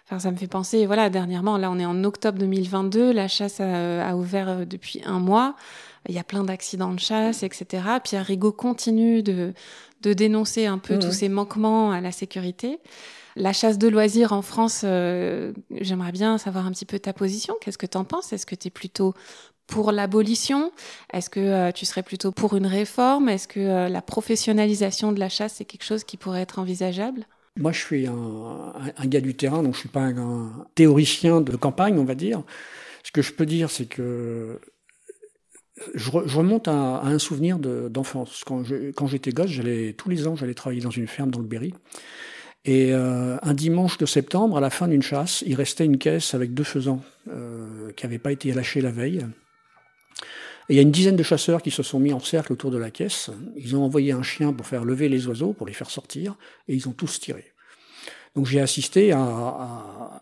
enfin, 0.05 0.19
ça 0.19 0.31
me 0.31 0.37
fait 0.37 0.47
penser, 0.47 0.85
voilà, 0.85 1.09
dernièrement, 1.09 1.57
là 1.57 1.69
on 1.71 1.79
est 1.79 1.85
en 1.85 2.03
octobre 2.03 2.39
2022, 2.39 3.11
la 3.11 3.27
chasse 3.27 3.59
a, 3.59 4.07
a 4.07 4.15
ouvert 4.15 4.65
depuis 4.65 5.01
un 5.05 5.19
mois. 5.19 5.55
Il 6.09 6.15
y 6.15 6.19
a 6.19 6.23
plein 6.23 6.43
d'accidents 6.43 6.93
de 6.93 6.99
chasse, 6.99 7.43
etc. 7.43 7.83
Pierre 8.03 8.25
Rigaud 8.25 8.53
continue 8.53 9.23
de, 9.23 9.53
de 10.01 10.13
dénoncer 10.13 10.65
un 10.65 10.77
peu 10.77 10.99
tous 10.99 11.11
ces 11.11 11.29
manquements 11.29 11.91
à 11.91 12.01
la 12.01 12.11
sécurité. 12.11 12.79
La 13.35 13.53
chasse 13.53 13.77
de 13.77 13.87
loisirs 13.87 14.33
en 14.33 14.41
France, 14.41 14.81
euh, 14.83 15.53
j'aimerais 15.79 16.11
bien 16.11 16.37
savoir 16.37 16.65
un 16.65 16.71
petit 16.71 16.85
peu 16.85 16.97
ta 16.97 17.13
position. 17.13 17.55
Qu'est-ce 17.61 17.77
que 17.77 17.85
tu 17.85 17.97
en 17.97 18.03
penses? 18.03 18.33
Est-ce 18.33 18.47
que 18.47 18.55
tu 18.55 18.69
es 18.69 18.71
plutôt 18.71 19.13
pour 19.67 19.91
l'abolition? 19.91 20.71
Est-ce 21.13 21.29
que 21.29 21.39
euh, 21.39 21.71
tu 21.71 21.85
serais 21.85 22.03
plutôt 22.03 22.31
pour 22.31 22.55
une 22.55 22.65
réforme? 22.65 23.29
Est-ce 23.29 23.47
que 23.47 23.59
euh, 23.59 23.89
la 23.89 24.01
professionnalisation 24.01 25.11
de 25.11 25.19
la 25.19 25.29
chasse, 25.29 25.55
c'est 25.55 25.65
quelque 25.65 25.83
chose 25.83 26.03
qui 26.03 26.17
pourrait 26.17 26.41
être 26.41 26.59
envisageable? 26.59 27.27
Moi, 27.57 27.71
je 27.71 27.79
suis 27.79 28.07
un, 28.07 28.73
gars 29.05 29.21
du 29.21 29.35
terrain, 29.35 29.63
donc 29.63 29.73
je 29.73 29.79
suis 29.79 29.89
pas 29.89 30.01
un, 30.01 30.67
théoricien 30.75 31.41
de 31.41 31.55
campagne, 31.55 31.97
on 31.97 32.05
va 32.05 32.15
dire. 32.15 32.43
Ce 33.03 33.11
que 33.11 33.21
je 33.21 33.33
peux 33.33 33.47
dire, 33.47 33.71
c'est 33.71 33.87
que 33.87 34.59
je, 35.95 36.11
remonte 36.11 36.67
à, 36.67 37.01
un 37.01 37.17
souvenir 37.17 37.57
d'enfance. 37.57 38.43
quand 38.45 39.07
j'étais 39.07 39.31
gosse, 39.31 39.51
tous 39.97 40.09
les 40.09 40.27
ans, 40.27 40.35
j'allais 40.35 40.53
travailler 40.53 40.81
dans 40.81 40.91
une 40.91 41.07
ferme 41.07 41.31
dans 41.31 41.39
le 41.39 41.47
Berry. 41.47 41.73
Et 42.65 42.93
euh, 42.93 43.37
un 43.41 43.53
dimanche 43.53 43.97
de 43.97 44.05
septembre, 44.05 44.57
à 44.57 44.61
la 44.61 44.69
fin 44.69 44.87
d'une 44.87 45.01
chasse, 45.01 45.43
il 45.47 45.55
restait 45.55 45.85
une 45.85 45.97
caisse 45.97 46.35
avec 46.35 46.53
deux 46.53 46.63
faisans 46.63 47.01
qui 47.25 48.05
n'avaient 48.05 48.19
pas 48.19 48.31
été 48.31 48.51
lâchés 48.53 48.81
la 48.81 48.91
veille. 48.91 49.25
Et 50.69 50.73
il 50.73 50.75
y 50.75 50.79
a 50.79 50.81
une 50.81 50.91
dizaine 50.91 51.15
de 51.15 51.23
chasseurs 51.23 51.61
qui 51.61 51.71
se 51.71 51.83
sont 51.83 51.99
mis 51.99 52.13
en 52.13 52.19
cercle 52.19 52.51
autour 52.53 52.71
de 52.71 52.77
la 52.77 52.91
caisse. 52.91 53.29
Ils 53.55 53.75
ont 53.75 53.83
envoyé 53.83 54.11
un 54.11 54.23
chien 54.23 54.51
pour 54.51 54.65
faire 54.65 54.83
lever 54.83 55.07
les 55.07 55.27
oiseaux, 55.27 55.53
pour 55.53 55.65
les 55.65 55.73
faire 55.73 55.89
sortir, 55.89 56.35
et 56.67 56.75
ils 56.75 56.89
ont 56.89 56.91
tous 56.91 57.19
tiré. 57.19 57.45
Donc 58.35 58.45
j'ai 58.45 58.59
assisté 58.59 59.13
à, 59.13 59.19
à, 59.19 60.21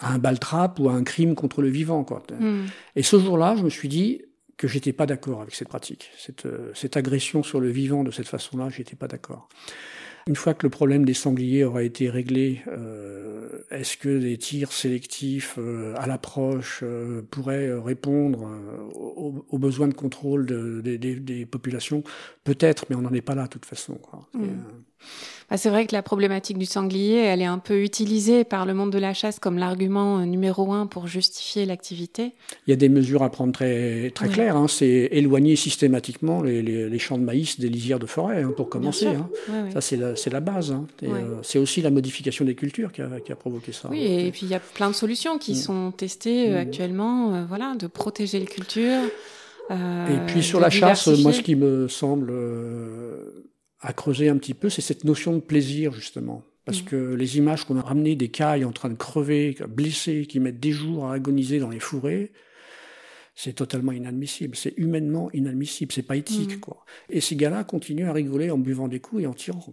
un 0.00 0.18
baltrap 0.18 0.78
ou 0.78 0.88
à 0.88 0.92
un 0.92 1.02
crime 1.02 1.34
contre 1.34 1.60
le 1.60 1.68
vivant. 1.68 2.04
Quoi. 2.04 2.22
Hmm. 2.38 2.66
Et 2.94 3.02
ce 3.02 3.18
jour-là, 3.18 3.56
je 3.56 3.64
me 3.64 3.70
suis 3.70 3.88
dit 3.88 4.22
que 4.56 4.68
j'étais 4.68 4.92
pas 4.92 5.06
d'accord 5.06 5.42
avec 5.42 5.54
cette 5.54 5.68
pratique, 5.68 6.10
cette, 6.18 6.46
euh, 6.46 6.72
cette 6.74 6.96
agression 6.96 7.42
sur 7.42 7.60
le 7.60 7.70
vivant 7.70 8.04
de 8.04 8.10
cette 8.10 8.28
façon-là, 8.28 8.68
j'étais 8.70 8.96
pas 8.96 9.06
d'accord. 9.06 9.48
Une 10.28 10.36
fois 10.36 10.52
que 10.52 10.66
le 10.66 10.68
problème 10.68 11.06
des 11.06 11.14
sangliers 11.14 11.64
aura 11.64 11.82
été 11.82 12.10
réglé, 12.10 12.60
euh, 12.68 13.48
est-ce 13.70 13.96
que 13.96 14.18
des 14.18 14.36
tirs 14.36 14.72
sélectifs 14.72 15.54
euh, 15.56 15.94
à 15.96 16.06
l'approche 16.06 16.80
euh, 16.82 17.22
pourraient 17.30 17.72
répondre 17.72 18.46
aux, 18.94 19.58
besoins 19.58 19.88
de 19.88 19.94
contrôle 19.94 20.44
des 20.82 21.46
populations? 21.50 22.02
Peut-être, 22.44 22.84
mais 22.90 22.96
on 22.96 23.00
n'en 23.00 23.14
est 23.14 23.22
pas 23.22 23.34
là 23.34 23.44
de 23.44 23.48
toute 23.48 23.64
façon. 23.64 23.98
Mmh. 24.34 24.46
Bah, 25.50 25.56
c'est 25.56 25.70
vrai 25.70 25.86
que 25.86 25.94
la 25.94 26.02
problématique 26.02 26.58
du 26.58 26.66
sanglier, 26.66 27.14
elle 27.14 27.40
est 27.40 27.46
un 27.46 27.58
peu 27.58 27.82
utilisée 27.82 28.44
par 28.44 28.66
le 28.66 28.74
monde 28.74 28.92
de 28.92 28.98
la 28.98 29.14
chasse 29.14 29.38
comme 29.38 29.56
l'argument 29.56 30.18
numéro 30.26 30.72
un 30.72 30.86
pour 30.86 31.06
justifier 31.06 31.64
l'activité. 31.64 32.34
Il 32.66 32.70
y 32.70 32.72
a 32.74 32.76
des 32.76 32.90
mesures 32.90 33.22
à 33.22 33.30
prendre 33.30 33.52
très, 33.52 34.10
très 34.10 34.28
claires. 34.28 34.56
Hein. 34.56 34.68
C'est 34.68 35.08
éloigner 35.10 35.56
systématiquement 35.56 36.42
les, 36.42 36.62
les, 36.62 36.98
champs 36.98 37.16
de 37.16 37.24
maïs 37.24 37.58
des 37.58 37.70
lisières 37.70 37.98
de 37.98 38.04
forêt, 38.04 38.42
hein, 38.42 38.52
pour 38.54 38.68
commencer. 38.68 39.06
Hein. 39.06 39.30
Ça, 39.72 39.80
c'est 39.80 39.96
la, 39.96 40.14
la, 40.26 40.40
base. 40.40 40.72
Hein. 40.72 40.86
Euh, 41.02 41.36
c'est 41.42 41.58
aussi 41.58 41.82
la 41.82 41.90
modification 41.90 42.44
des 42.44 42.54
cultures 42.54 42.92
qui 42.92 43.02
a, 43.02 43.20
qui 43.20 43.32
a 43.32 43.36
provoqué 43.36 43.72
ça. 43.72 43.88
Oui, 43.90 44.04
et, 44.04 44.30
puis 44.30 44.42
il 44.42 44.48
y 44.48 44.54
a 44.54 44.60
plein 44.60 44.90
de 44.90 44.94
solutions 44.94 45.38
qui 45.38 45.52
mm. 45.52 45.56
sont 45.56 45.92
testées 45.92 46.50
euh, 46.50 46.54
mm. 46.54 46.56
actuellement, 46.56 47.34
euh, 47.34 47.44
voilà, 47.46 47.74
de 47.78 47.86
protéger 47.86 48.38
les 48.38 48.46
cultures. 48.46 49.02
et 49.70 50.18
puis 50.26 50.42
sur 50.42 50.60
la 50.60 50.70
chasse, 50.70 51.06
moi, 51.22 51.32
ce 51.32 51.42
qui 51.42 51.56
me 51.56 51.88
semble 51.88 52.32
à 53.80 53.92
creuser 53.92 54.28
un 54.28 54.36
petit 54.36 54.54
peu, 54.54 54.68
c'est 54.68 54.82
cette 54.82 55.04
notion 55.04 55.32
de 55.32 55.40
plaisir, 55.40 55.92
justement. 55.92 56.42
Parce 56.64 56.82
mm. 56.82 56.86
que 56.86 57.14
les 57.14 57.38
images 57.38 57.64
qu'on 57.64 57.78
a 57.78 57.82
ramenées 57.82 58.16
des 58.16 58.28
cailles 58.28 58.64
en 58.64 58.72
train 58.72 58.88
de 58.88 58.96
crever, 58.96 59.56
blessées, 59.68 60.26
qui 60.26 60.40
mettent 60.40 60.60
des 60.60 60.72
jours 60.72 61.06
à 61.06 61.14
agoniser 61.14 61.58
dans 61.58 61.70
les 61.70 61.80
fourrés, 61.80 62.32
c'est 63.40 63.52
totalement 63.52 63.92
inadmissible. 63.92 64.56
C'est 64.56 64.74
humainement 64.76 65.30
inadmissible. 65.32 65.92
C'est 65.92 66.02
pas 66.02 66.16
éthique, 66.16 66.56
mm. 66.56 66.60
quoi. 66.60 66.84
Et 67.08 67.20
ces 67.20 67.36
gars-là 67.36 67.62
continuent 67.62 68.08
à 68.08 68.12
rigoler 68.12 68.50
en 68.50 68.58
buvant 68.58 68.88
des 68.88 68.98
coups 68.98 69.22
et 69.22 69.26
en 69.28 69.32
tirant. 69.32 69.64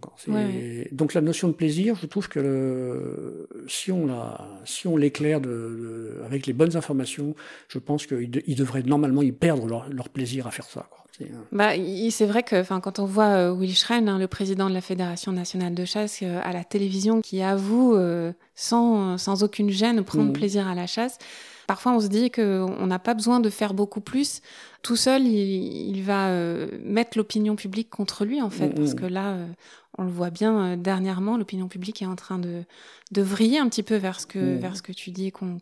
Donc 0.92 1.14
la 1.14 1.20
notion 1.20 1.48
de 1.48 1.52
plaisir, 1.52 1.96
je 2.00 2.06
trouve 2.06 2.28
que 2.28 3.48
si 3.66 3.90
on 3.90 4.06
la, 4.06 4.60
si 4.64 4.86
on 4.86 4.96
l'éclaire 4.96 5.40
de, 5.40 6.20
avec 6.24 6.46
les 6.46 6.52
bonnes 6.52 6.76
informations, 6.76 7.34
je 7.66 7.80
pense 7.80 8.06
qu'ils 8.06 8.30
devraient 8.30 8.84
normalement 8.84 9.22
y 9.22 9.32
perdre 9.32 9.66
leur, 9.66 9.88
leur 9.92 10.10
plaisir 10.10 10.46
à 10.46 10.52
faire 10.52 10.66
ça. 10.66 10.86
Quoi. 10.88 11.02
Bah, 11.50 11.70
c'est 12.10 12.26
vrai 12.26 12.44
que 12.44 12.62
quand 12.78 12.98
on 13.00 13.04
voit 13.04 13.24
euh, 13.24 13.54
Willy 13.54 13.74
Schrein, 13.74 14.06
hein, 14.06 14.18
le 14.18 14.28
président 14.28 14.68
de 14.68 14.74
la 14.74 14.80
Fédération 14.80 15.32
nationale 15.32 15.74
de 15.74 15.84
chasse, 15.84 16.20
euh, 16.22 16.40
à 16.44 16.52
la 16.52 16.62
télévision, 16.62 17.20
qui 17.20 17.42
avoue 17.42 17.96
euh, 17.96 18.32
sans, 18.54 19.18
sans 19.18 19.42
aucune 19.42 19.70
gêne 19.70 20.04
prendre 20.04 20.30
mmh. 20.30 20.34
plaisir 20.34 20.68
à 20.68 20.74
la 20.74 20.86
chasse, 20.86 21.18
parfois 21.66 21.92
on 21.92 22.00
se 22.00 22.08
dit 22.08 22.30
qu'on 22.30 22.86
n'a 22.86 22.98
pas 22.98 23.14
besoin 23.14 23.40
de 23.40 23.50
faire 23.50 23.74
beaucoup 23.74 24.00
plus. 24.00 24.40
Tout 24.82 24.96
seul, 24.96 25.26
il, 25.26 26.02
va 26.02 26.30
mettre 26.84 27.18
l'opinion 27.18 27.56
publique 27.56 27.90
contre 27.90 28.24
lui, 28.24 28.40
en 28.40 28.50
fait, 28.50 28.68
mmh, 28.68 28.74
parce 28.74 28.92
mmh. 28.92 29.00
que 29.00 29.06
là, 29.06 29.36
on 29.98 30.04
le 30.04 30.10
voit 30.10 30.30
bien 30.30 30.76
dernièrement, 30.76 31.36
l'opinion 31.36 31.66
publique 31.66 32.02
est 32.02 32.06
en 32.06 32.14
train 32.14 32.38
de, 32.38 32.62
de 33.10 33.22
vriller 33.22 33.58
un 33.58 33.68
petit 33.68 33.82
peu 33.82 33.96
vers 33.96 34.20
ce 34.20 34.26
que, 34.26 34.56
vers 34.56 34.76
ce 34.76 34.82
que 34.82 34.92
tu 34.92 35.10
dis 35.10 35.32
qu'on 35.32 35.58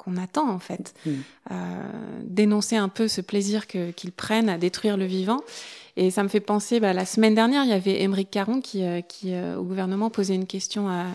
qu'on 0.00 0.16
attend 0.16 0.48
en 0.48 0.58
fait. 0.58 0.94
Mm. 1.04 1.10
Euh, 1.50 1.54
dénoncer 2.24 2.76
un 2.76 2.88
peu 2.88 3.06
ce 3.06 3.20
plaisir 3.20 3.66
qu'ils 3.66 4.12
prennent 4.12 4.48
à 4.48 4.58
détruire 4.58 4.96
le 4.96 5.04
vivant. 5.04 5.40
Et 5.96 6.10
ça 6.10 6.22
me 6.22 6.28
fait 6.28 6.40
penser, 6.40 6.80
bah, 6.80 6.92
la 6.92 7.04
semaine 7.04 7.34
dernière, 7.34 7.64
il 7.64 7.70
y 7.70 7.74
avait 7.74 8.00
Émeric 8.00 8.30
Caron 8.30 8.60
qui, 8.60 8.84
euh, 8.84 9.02
qui 9.02 9.34
euh, 9.34 9.58
au 9.58 9.64
gouvernement, 9.64 10.08
posait 10.08 10.34
une 10.34 10.46
question 10.46 10.88
à, 10.88 11.06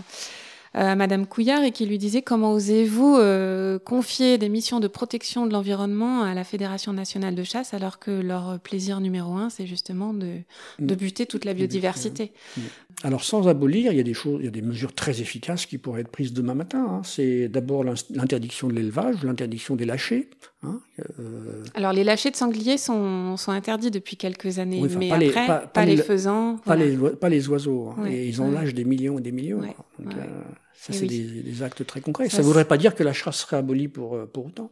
à 0.76 0.96
Madame 0.96 1.26
Couillard 1.26 1.64
et 1.64 1.72
qui 1.72 1.86
lui 1.86 1.98
disait 1.98 2.22
comment 2.22 2.52
osez-vous 2.52 3.16
euh, 3.16 3.80
confier 3.80 4.38
des 4.38 4.50
missions 4.50 4.82
de 4.82 4.90
protection 4.90 5.48
de 5.48 5.54
l'environnement 5.54 6.24
à 6.24 6.34
la 6.34 6.44
Fédération 6.44 6.92
nationale 6.92 7.34
de 7.34 7.44
chasse 7.44 7.74
alors 7.74 7.98
que 7.98 8.12
leur 8.12 8.60
plaisir 8.60 9.00
numéro 9.00 9.36
un, 9.36 9.50
c'est 9.50 9.68
justement 9.68 10.14
de, 10.14 10.40
de 10.80 10.94
mm. 10.94 10.98
buter 10.98 11.26
toute 11.26 11.46
la 11.46 11.54
biodiversité. 11.54 12.34
Mm. 12.58 12.62
Alors 13.04 13.24
sans 13.24 13.48
abolir, 13.48 13.92
il 13.92 13.98
y 13.98 14.00
a 14.00 14.04
des 14.04 14.14
choses, 14.14 14.38
il 14.40 14.46
y 14.46 14.48
a 14.48 14.52
des 14.52 14.62
mesures 14.62 14.94
très 14.94 15.22
efficaces 15.22 15.66
qui 15.66 15.78
pourraient 15.78 16.02
être 16.02 16.10
prises 16.10 16.34
demain 16.34 16.54
matin. 16.54 16.86
Hein. 16.90 17.02
C'est 17.04 17.48
d'abord 17.50 17.84
l'interdiction 17.84 18.68
de 18.68 18.74
l'élevage, 18.74 19.24
l'interdiction 19.24 19.76
des 19.76 19.86
lâchers. 19.86 20.30
Hein. 20.64 20.80
Euh, 21.20 21.64
Alors 21.74 21.94
les 21.94 22.04
lâchers 22.04 22.32
de 22.32 22.36
sangliers 22.36 22.78
sont, 22.78 23.38
sont 23.38 23.52
interdits 23.52 23.92
depuis 23.92 24.18
quelques 24.18 24.60
années, 24.60 24.82
mais 24.82 25.10
pas 25.10 25.16
après, 25.16 25.26
les, 25.26 25.68
pas, 25.74 25.86
les, 25.86 25.98
faisans. 25.98 26.58
Pas, 26.66 26.76
les, 26.76 26.96
pas 26.98 27.30
les 27.30 27.50
oiseaux. 27.50 27.90
Hein. 27.90 28.06
et 28.08 28.28
ils 28.28 28.42
en 28.42 28.50
lâchent 28.50 28.74
des 28.74 28.86
millions 28.86 29.20
et 29.20 29.22
des 29.22 29.32
millions. 29.32 29.62
Donc, 29.62 30.14
euh, 30.14 30.42
ça, 30.74 30.94
c'est 30.94 31.06
des, 31.06 31.64
actes 31.64 31.86
très 31.86 32.02
concrets. 32.02 32.30
Ça 32.30 32.40
ne 32.40 32.44
voudrait 32.44 32.66
pas 32.66 32.78
dire 32.78 32.96
que 32.96 33.04
la 33.04 33.14
chasse 33.14 33.38
serait 33.38 33.58
abolie 33.58 33.88
pour, 33.88 34.16
euh, 34.16 34.26
pour 34.26 34.48
autant. 34.48 34.72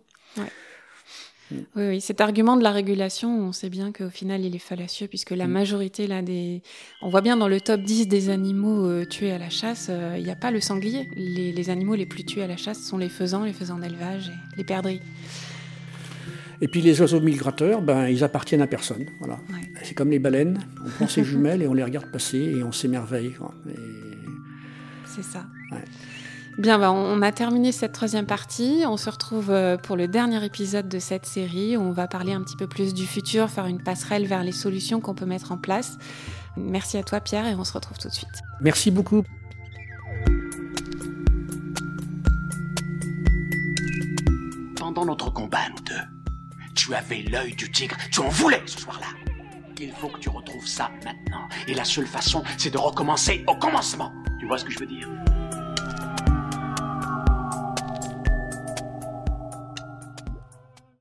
Mm. 1.51 1.55
Oui, 1.75 1.87
oui, 1.87 2.01
cet 2.01 2.21
argument 2.21 2.57
de 2.57 2.63
la 2.63 2.71
régulation, 2.71 3.47
on 3.47 3.51
sait 3.51 3.69
bien 3.69 3.91
qu'au 3.91 4.09
final, 4.09 4.43
il 4.45 4.55
est 4.55 4.59
fallacieux, 4.59 5.07
puisque 5.07 5.31
la 5.31 5.47
mm. 5.47 5.51
majorité, 5.51 6.07
là, 6.07 6.21
des... 6.21 6.61
on 7.01 7.09
voit 7.09 7.21
bien 7.21 7.37
dans 7.37 7.47
le 7.47 7.61
top 7.61 7.81
10 7.81 8.07
des 8.07 8.29
animaux 8.29 8.85
euh, 8.85 9.05
tués 9.05 9.31
à 9.31 9.37
la 9.37 9.49
chasse, 9.49 9.87
euh, 9.89 10.15
il 10.17 10.23
n'y 10.23 10.31
a 10.31 10.35
pas 10.35 10.51
le 10.51 10.59
sanglier. 10.59 11.09
Les, 11.15 11.51
les, 11.51 11.69
animaux 11.69 11.95
les 11.95 12.05
plus 12.05 12.25
tués 12.25 12.43
à 12.43 12.47
la 12.47 12.57
chasse 12.57 12.81
sont 12.81 12.97
les 12.97 13.09
faisans, 13.09 13.43
les 13.43 13.53
faisans 13.53 13.77
d'élevage 13.77 14.29
et 14.53 14.57
les 14.57 14.63
perdrix. 14.63 14.99
Et 16.61 16.67
puis 16.67 16.81
les 16.81 17.01
oiseaux 17.01 17.19
migrateurs, 17.19 17.81
ben, 17.81 18.07
ils 18.07 18.23
appartiennent 18.23 18.61
à 18.61 18.67
personne. 18.67 19.05
Voilà. 19.19 19.37
C'est 19.83 19.95
comme 19.95 20.11
les 20.11 20.19
baleines, 20.19 20.59
on 20.85 20.89
prend 20.89 21.07
ses 21.09 21.23
jumelles 21.25 21.61
et 21.61 21.67
on 21.67 21.73
les 21.73 21.83
regarde 21.83 22.09
passer 22.09 22.37
et 22.37 22.63
on 22.63 22.71
s'émerveille. 22.71 23.33
C'est 25.05 25.23
ça. 25.23 25.45
Bien, 26.57 26.77
bah, 26.77 26.91
on 26.91 27.21
a 27.23 27.31
terminé 27.31 27.71
cette 27.71 27.93
troisième 27.93 28.27
partie. 28.27 28.83
On 28.85 28.95
se 28.95 29.09
retrouve 29.09 29.49
euh, 29.49 29.75
pour 29.75 29.95
le 29.95 30.07
dernier 30.07 30.43
épisode 30.45 30.87
de 30.87 30.99
cette 30.99 31.25
série. 31.25 31.77
On 31.77 31.91
va 31.91 32.07
parler 32.07 32.33
un 32.33 32.41
petit 32.41 32.55
peu 32.55 32.67
plus 32.67 32.93
du 32.93 33.07
futur, 33.07 33.49
faire 33.49 33.65
une 33.65 33.81
passerelle 33.81 34.27
vers 34.27 34.43
les 34.43 34.51
solutions 34.51 35.01
qu'on 35.01 35.15
peut 35.15 35.25
mettre 35.25 35.51
en 35.51 35.57
place. 35.57 35.97
Merci 36.55 36.97
à 36.97 37.03
toi, 37.03 37.19
Pierre, 37.21 37.47
et 37.47 37.55
on 37.55 37.63
se 37.63 37.73
retrouve 37.73 37.97
tout 37.97 38.07
de 38.07 38.13
suite. 38.13 38.43
Merci 38.61 38.91
beaucoup. 38.91 39.23
Pendant 44.75 45.05
notre 45.05 45.31
combat, 45.31 45.69
nous 45.69 45.83
deux, 45.83 46.65
tu 46.75 46.93
avais 46.93 47.23
l'œil 47.23 47.55
du 47.55 47.71
tigre. 47.71 47.97
Tu 48.11 48.19
en 48.19 48.29
voulais 48.29 48.61
ce 48.67 48.79
soir-là. 48.79 49.07
Il 49.81 49.91
faut 49.91 50.07
que 50.07 50.19
tu 50.19 50.29
retrouves 50.29 50.67
ça 50.67 50.91
maintenant. 51.03 51.47
Et 51.67 51.73
la 51.73 51.83
seule 51.83 52.07
façon, 52.07 52.43
c'est 52.57 52.69
de 52.69 52.77
recommencer 52.77 53.43
au 53.47 53.55
commencement. 53.55 54.13
Tu 54.39 54.45
vois 54.45 54.59
ce 54.59 54.65
que 54.65 54.71
je 54.71 54.79
veux 54.79 54.85
dire? 54.85 55.09